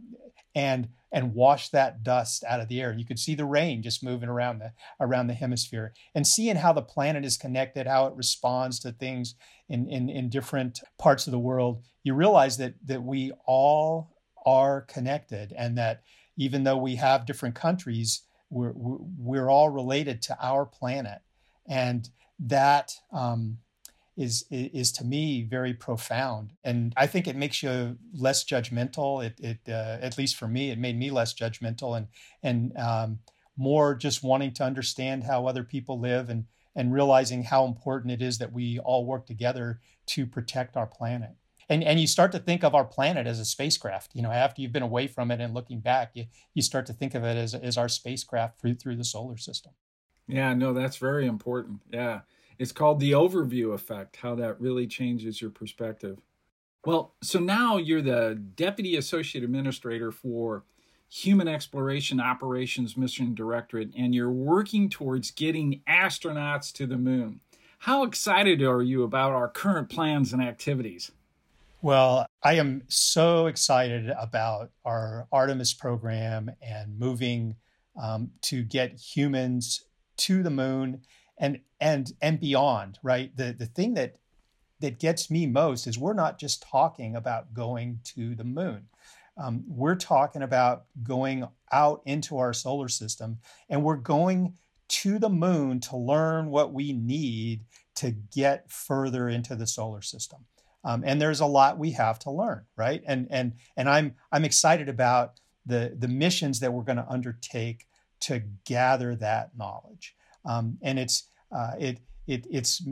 and 0.53 0.89
and 1.11 1.33
wash 1.33 1.69
that 1.69 2.03
dust 2.03 2.43
out 2.47 2.59
of 2.59 2.67
the 2.67 2.81
air. 2.81 2.93
You 2.93 3.05
could 3.05 3.19
see 3.19 3.35
the 3.35 3.45
rain 3.45 3.81
just 3.81 4.03
moving 4.03 4.29
around 4.29 4.59
the 4.59 4.73
around 4.99 5.27
the 5.27 5.33
hemisphere, 5.33 5.93
and 6.13 6.25
seeing 6.25 6.57
how 6.57 6.73
the 6.73 6.81
planet 6.81 7.25
is 7.25 7.37
connected, 7.37 7.87
how 7.87 8.07
it 8.07 8.15
responds 8.15 8.79
to 8.79 8.91
things 8.91 9.35
in 9.67 9.87
in, 9.89 10.09
in 10.09 10.29
different 10.29 10.79
parts 10.97 11.27
of 11.27 11.31
the 11.31 11.39
world. 11.39 11.83
You 12.03 12.13
realize 12.13 12.57
that 12.57 12.75
that 12.85 13.03
we 13.03 13.31
all 13.45 14.15
are 14.45 14.81
connected, 14.81 15.53
and 15.57 15.77
that 15.77 16.03
even 16.37 16.63
though 16.63 16.77
we 16.77 16.95
have 16.95 17.25
different 17.25 17.55
countries 17.55 18.21
we're 18.49 18.73
we're 18.75 19.49
all 19.49 19.69
related 19.69 20.21
to 20.23 20.37
our 20.41 20.65
planet, 20.65 21.19
and 21.67 22.09
that 22.39 22.93
um, 23.11 23.59
is 24.19 24.45
is 24.51 24.91
to 24.91 25.05
me 25.05 25.43
very 25.43 25.73
profound. 25.73 26.51
And 26.65 26.93
I 26.97 27.07
think 27.07 27.27
it 27.27 27.37
makes 27.37 27.63
you 27.63 27.97
less 28.13 28.43
judgmental. 28.43 29.25
It 29.25 29.39
it 29.39 29.59
uh, 29.71 29.97
at 30.01 30.17
least 30.17 30.35
for 30.35 30.47
me, 30.47 30.71
it 30.71 30.77
made 30.77 30.99
me 30.99 31.09
less 31.09 31.33
judgmental 31.33 31.97
and 31.97 32.07
and 32.43 32.77
um, 32.77 33.19
more 33.55 33.95
just 33.95 34.21
wanting 34.21 34.53
to 34.55 34.63
understand 34.63 35.23
how 35.23 35.47
other 35.47 35.63
people 35.63 35.99
live 35.99 36.29
and 36.29 36.45
and 36.75 36.93
realizing 36.93 37.43
how 37.43 37.65
important 37.65 38.11
it 38.11 38.21
is 38.21 38.37
that 38.37 38.51
we 38.51 38.77
all 38.79 39.05
work 39.05 39.25
together 39.25 39.79
to 40.07 40.27
protect 40.27 40.75
our 40.75 40.85
planet 40.85 41.31
and 41.69 41.83
and 41.83 42.01
you 42.01 42.07
start 42.07 42.33
to 42.33 42.39
think 42.39 42.63
of 42.63 42.75
our 42.75 42.83
planet 42.83 43.25
as 43.25 43.39
a 43.39 43.45
spacecraft. 43.45 44.11
You 44.13 44.23
know, 44.23 44.31
after 44.31 44.61
you've 44.61 44.73
been 44.73 44.83
away 44.83 45.07
from 45.07 45.31
it 45.31 45.39
and 45.39 45.53
looking 45.53 45.79
back, 45.79 46.11
you 46.13 46.25
you 46.53 46.61
start 46.61 46.85
to 46.87 46.93
think 46.93 47.15
of 47.15 47.23
it 47.23 47.37
as 47.37 47.53
as 47.55 47.77
our 47.77 47.87
spacecraft 47.87 48.59
through 48.59 48.75
through 48.75 48.97
the 48.97 49.05
solar 49.05 49.37
system. 49.37 49.71
Yeah, 50.27 50.53
no, 50.53 50.73
that's 50.73 50.97
very 50.97 51.25
important. 51.25 51.81
Yeah, 51.91 52.21
it's 52.59 52.73
called 52.73 52.99
the 52.99 53.13
overview 53.13 53.73
effect. 53.73 54.17
How 54.17 54.35
that 54.35 54.59
really 54.59 54.85
changes 54.85 55.41
your 55.41 55.49
perspective. 55.49 56.19
Well, 56.85 57.15
so 57.23 57.39
now 57.39 57.77
you're 57.77 58.01
the 58.01 58.39
deputy 58.55 58.95
associate 58.97 59.43
administrator 59.43 60.11
for 60.11 60.63
Human 61.09 61.47
Exploration 61.47 62.19
Operations 62.19 62.95
Mission 62.95 63.33
Directorate, 63.33 63.89
and 63.97 64.13
you're 64.13 64.31
working 64.31 64.89
towards 64.89 65.31
getting 65.31 65.81
astronauts 65.89 66.71
to 66.73 66.85
the 66.85 66.97
moon. 66.97 67.39
How 67.79 68.03
excited 68.03 68.61
are 68.61 68.83
you 68.83 69.03
about 69.03 69.31
our 69.31 69.47
current 69.47 69.89
plans 69.89 70.33
and 70.33 70.41
activities? 70.41 71.11
Well, 71.81 72.25
I 72.43 72.55
am 72.55 72.83
so 72.89 73.47
excited 73.47 74.09
about 74.19 74.71
our 74.83 75.27
Artemis 75.31 75.73
program 75.73 76.51
and 76.61 76.99
moving 76.99 77.55
um, 77.99 78.31
to 78.43 78.63
get 78.63 78.99
humans 78.99 79.85
to 80.17 80.43
the 80.43 80.49
moon 80.49 81.01
and 81.39 81.59
and 81.79 82.13
and 82.21 82.39
beyond. 82.39 82.99
Right. 83.01 83.35
The 83.35 83.55
the 83.57 83.65
thing 83.65 83.95
that 83.95 84.17
that 84.81 84.99
gets 84.99 85.29
me 85.29 85.45
most 85.45 85.87
is 85.87 85.97
we're 85.97 86.13
not 86.13 86.39
just 86.39 86.61
talking 86.61 87.15
about 87.15 87.53
going 87.53 87.99
to 88.03 88.35
the 88.35 88.43
moon. 88.43 88.87
Um, 89.37 89.63
we're 89.67 89.95
talking 89.95 90.41
about 90.41 90.85
going 91.03 91.47
out 91.71 92.01
into 92.05 92.37
our 92.37 92.53
solar 92.53 92.89
system, 92.89 93.39
and 93.69 93.83
we're 93.83 93.95
going 93.95 94.53
to 94.89 95.19
the 95.19 95.29
moon 95.29 95.79
to 95.79 95.95
learn 95.95 96.49
what 96.49 96.73
we 96.73 96.93
need 96.93 97.65
to 97.95 98.11
get 98.11 98.69
further 98.71 99.29
into 99.29 99.55
the 99.55 99.67
solar 99.67 100.01
system. 100.01 100.45
Um, 100.83 101.03
and 101.05 101.21
there's 101.21 101.41
a 101.41 101.45
lot 101.45 101.77
we 101.77 101.91
have 101.91 102.19
to 102.19 102.31
learn, 102.31 102.65
right? 102.75 103.01
And 103.05 103.27
and 103.29 103.53
and 103.77 103.89
I'm 103.89 104.15
I'm 104.31 104.45
excited 104.45 104.89
about 104.89 105.39
the 105.65 105.95
the 105.97 106.07
missions 106.07 106.59
that 106.61 106.73
we're 106.73 106.83
going 106.83 106.97
to 106.97 107.09
undertake 107.09 107.85
to 108.21 108.43
gather 108.65 109.15
that 109.15 109.57
knowledge. 109.57 110.15
Um, 110.45 110.77
and 110.81 110.99
it's 110.99 111.23
uh, 111.55 111.71
it 111.79 111.99
it 112.27 112.47
it's 112.49 112.83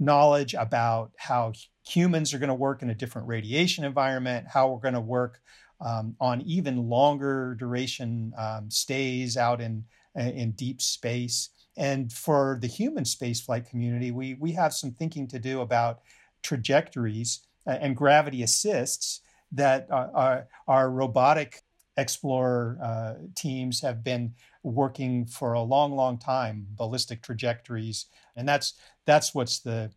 knowledge 0.00 0.54
about 0.54 1.10
how 1.18 1.52
humans 1.86 2.32
are 2.32 2.38
going 2.38 2.48
to 2.48 2.54
work 2.54 2.82
in 2.82 2.90
a 2.90 2.94
different 2.94 3.26
radiation 3.26 3.84
environment, 3.84 4.46
how 4.52 4.70
we're 4.70 4.80
going 4.80 4.94
to 4.94 5.00
work 5.00 5.40
um, 5.84 6.14
on 6.20 6.40
even 6.42 6.88
longer 6.88 7.56
duration 7.58 8.32
um, 8.36 8.70
stays 8.70 9.36
out 9.36 9.60
in 9.60 9.84
in 10.14 10.52
deep 10.52 10.82
space. 10.82 11.50
And 11.76 12.12
for 12.12 12.58
the 12.60 12.66
human 12.66 13.04
spaceflight 13.04 13.68
community, 13.68 14.10
we 14.10 14.34
we 14.34 14.52
have 14.52 14.74
some 14.74 14.92
thinking 14.92 15.28
to 15.28 15.38
do 15.38 15.60
about 15.60 16.00
trajectories 16.42 17.40
uh, 17.66 17.78
and 17.80 17.96
gravity 17.96 18.42
assists 18.42 19.20
that 19.52 19.86
our, 19.90 20.46
our 20.66 20.90
robotic 20.90 21.62
explorer 21.98 22.78
uh, 22.82 23.14
teams 23.34 23.80
have 23.82 24.02
been 24.02 24.32
working 24.62 25.26
for 25.26 25.52
a 25.52 25.60
long, 25.60 25.94
long 25.94 26.16
time, 26.16 26.66
ballistic 26.70 27.22
trajectories, 27.22 28.06
and 28.36 28.48
that's 28.48 28.74
that's 29.04 29.34
what's 29.34 29.58
the 29.58 29.90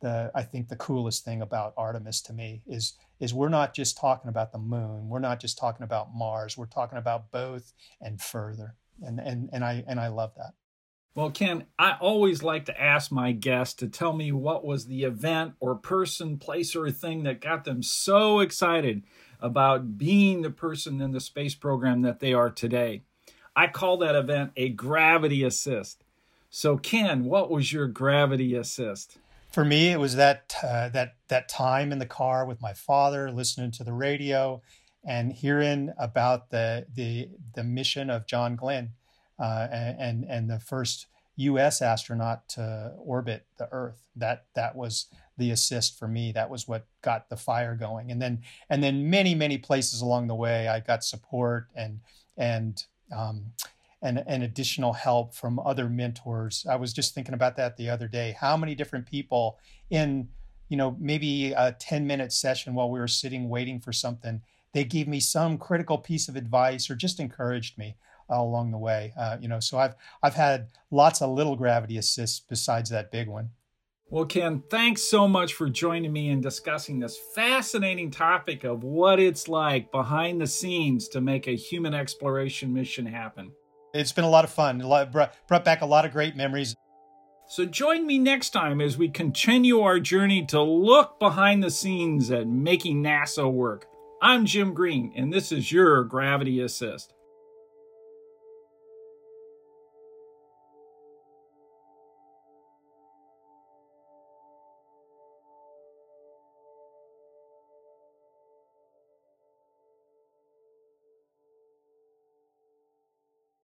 the 0.00 0.30
I 0.34 0.42
think 0.42 0.68
the 0.68 0.76
coolest 0.76 1.24
thing 1.24 1.42
about 1.42 1.74
Artemis 1.76 2.22
to 2.22 2.32
me 2.32 2.62
is 2.66 2.94
is 3.20 3.34
we're 3.34 3.48
not 3.48 3.74
just 3.74 3.98
talking 3.98 4.28
about 4.28 4.52
the 4.52 4.58
moon, 4.58 5.08
we're 5.08 5.18
not 5.18 5.40
just 5.40 5.58
talking 5.58 5.82
about 5.82 6.14
Mars, 6.14 6.56
we're 6.56 6.66
talking 6.66 6.98
about 6.98 7.30
both 7.32 7.72
and 8.00 8.20
further, 8.22 8.76
and 9.02 9.18
and 9.18 9.50
and 9.52 9.64
I 9.64 9.84
and 9.86 10.00
I 10.00 10.08
love 10.08 10.32
that. 10.36 10.52
Well, 11.14 11.32
Ken, 11.32 11.64
I 11.76 11.96
always 12.00 12.44
like 12.44 12.66
to 12.66 12.80
ask 12.80 13.10
my 13.10 13.32
guests 13.32 13.74
to 13.76 13.88
tell 13.88 14.12
me 14.12 14.30
what 14.30 14.64
was 14.64 14.86
the 14.86 15.02
event 15.02 15.54
or 15.58 15.74
person, 15.74 16.38
place, 16.38 16.76
or 16.76 16.88
thing 16.92 17.24
that 17.24 17.40
got 17.40 17.64
them 17.64 17.82
so 17.82 18.38
excited 18.38 19.02
about 19.40 19.98
being 19.98 20.42
the 20.42 20.50
person 20.50 21.00
in 21.00 21.12
the 21.12 21.20
space 21.20 21.54
program 21.54 22.02
that 22.02 22.20
they 22.20 22.32
are 22.32 22.50
today. 22.50 23.02
I 23.54 23.66
call 23.66 23.96
that 23.98 24.14
event 24.14 24.52
a 24.56 24.68
gravity 24.68 25.42
assist. 25.42 26.04
So, 26.50 26.76
Ken, 26.76 27.24
what 27.24 27.50
was 27.50 27.72
your 27.72 27.88
gravity 27.88 28.54
assist? 28.54 29.18
For 29.50 29.64
me, 29.64 29.90
it 29.90 29.98
was 29.98 30.16
that 30.16 30.54
uh, 30.62 30.90
that 30.90 31.16
that 31.28 31.48
time 31.48 31.90
in 31.90 31.98
the 31.98 32.06
car 32.06 32.44
with 32.44 32.60
my 32.60 32.72
father, 32.72 33.30
listening 33.30 33.70
to 33.72 33.84
the 33.84 33.92
radio, 33.92 34.62
and 35.04 35.32
hearing 35.32 35.92
about 35.98 36.50
the 36.50 36.86
the 36.94 37.30
the 37.54 37.64
mission 37.64 38.10
of 38.10 38.26
John 38.26 38.56
Glenn 38.56 38.90
uh, 39.38 39.68
and 39.70 40.24
and 40.24 40.50
the 40.50 40.60
first 40.60 41.06
U.S. 41.36 41.80
astronaut 41.80 42.48
to 42.50 42.92
orbit 42.98 43.46
the 43.58 43.68
Earth. 43.72 44.06
That 44.16 44.44
that 44.54 44.76
was 44.76 45.06
the 45.38 45.50
assist 45.50 45.98
for 45.98 46.08
me. 46.08 46.32
That 46.32 46.50
was 46.50 46.68
what 46.68 46.86
got 47.02 47.28
the 47.28 47.36
fire 47.36 47.74
going. 47.74 48.10
And 48.10 48.20
then 48.20 48.42
and 48.68 48.82
then 48.82 49.08
many 49.08 49.34
many 49.34 49.58
places 49.58 50.00
along 50.00 50.26
the 50.26 50.34
way, 50.34 50.68
I 50.68 50.80
got 50.80 51.04
support 51.04 51.68
and 51.74 52.00
and 52.36 52.82
um, 53.16 53.46
and, 54.00 54.22
and 54.26 54.44
additional 54.44 54.92
help 54.92 55.34
from 55.34 55.58
other 55.58 55.88
mentors. 55.88 56.64
I 56.70 56.76
was 56.76 56.92
just 56.92 57.14
thinking 57.14 57.34
about 57.34 57.56
that 57.56 57.76
the 57.76 57.90
other 57.90 58.06
day. 58.06 58.36
How 58.38 58.56
many 58.56 58.74
different 58.74 59.06
people 59.06 59.58
in 59.90 60.28
you 60.68 60.76
know 60.76 60.96
maybe 61.00 61.52
a 61.52 61.72
10 61.72 62.06
minute 62.06 62.32
session 62.32 62.74
while 62.74 62.90
we 62.90 62.98
were 62.98 63.08
sitting 63.08 63.48
waiting 63.48 63.80
for 63.80 63.92
something 63.92 64.42
they 64.72 64.84
gave 64.84 65.08
me 65.08 65.20
some 65.20 65.58
critical 65.58 65.98
piece 65.98 66.28
of 66.28 66.36
advice 66.36 66.90
or 66.90 66.94
just 66.94 67.20
encouraged 67.20 67.78
me 67.78 67.96
along 68.28 68.70
the 68.70 68.78
way. 68.78 69.12
Uh, 69.18 69.36
you 69.40 69.48
know, 69.48 69.60
so 69.60 69.78
I've 69.78 69.94
I've 70.22 70.34
had 70.34 70.68
lots 70.90 71.22
of 71.22 71.30
little 71.30 71.56
gravity 71.56 71.96
assists 71.96 72.40
besides 72.40 72.90
that 72.90 73.10
big 73.10 73.28
one. 73.28 73.50
Well, 74.10 74.24
Ken, 74.24 74.62
thanks 74.70 75.02
so 75.02 75.28
much 75.28 75.52
for 75.52 75.68
joining 75.68 76.14
me 76.14 76.30
in 76.30 76.40
discussing 76.40 76.98
this 76.98 77.18
fascinating 77.34 78.10
topic 78.10 78.64
of 78.64 78.82
what 78.82 79.20
it's 79.20 79.48
like 79.48 79.92
behind 79.92 80.40
the 80.40 80.46
scenes 80.46 81.08
to 81.08 81.20
make 81.20 81.46
a 81.46 81.54
human 81.54 81.92
exploration 81.92 82.72
mission 82.72 83.04
happen. 83.04 83.52
It's 83.92 84.12
been 84.12 84.24
a 84.24 84.30
lot 84.30 84.44
of 84.44 84.50
fun. 84.50 84.80
A 84.80 84.86
lot, 84.88 85.12
brought, 85.12 85.34
brought 85.46 85.64
back 85.64 85.82
a 85.82 85.86
lot 85.86 86.06
of 86.06 86.12
great 86.12 86.36
memories. 86.36 86.74
So 87.48 87.66
join 87.66 88.06
me 88.06 88.18
next 88.18 88.50
time 88.50 88.80
as 88.80 88.96
we 88.96 89.10
continue 89.10 89.80
our 89.80 90.00
journey 90.00 90.46
to 90.46 90.62
look 90.62 91.18
behind 91.20 91.62
the 91.62 91.70
scenes 91.70 92.30
at 92.30 92.48
making 92.48 93.02
NASA 93.02 93.52
work. 93.52 93.88
I'm 94.22 94.46
Jim 94.46 94.72
Green, 94.72 95.12
and 95.16 95.30
this 95.30 95.52
is 95.52 95.70
your 95.70 96.02
Gravity 96.04 96.60
Assist. 96.60 97.12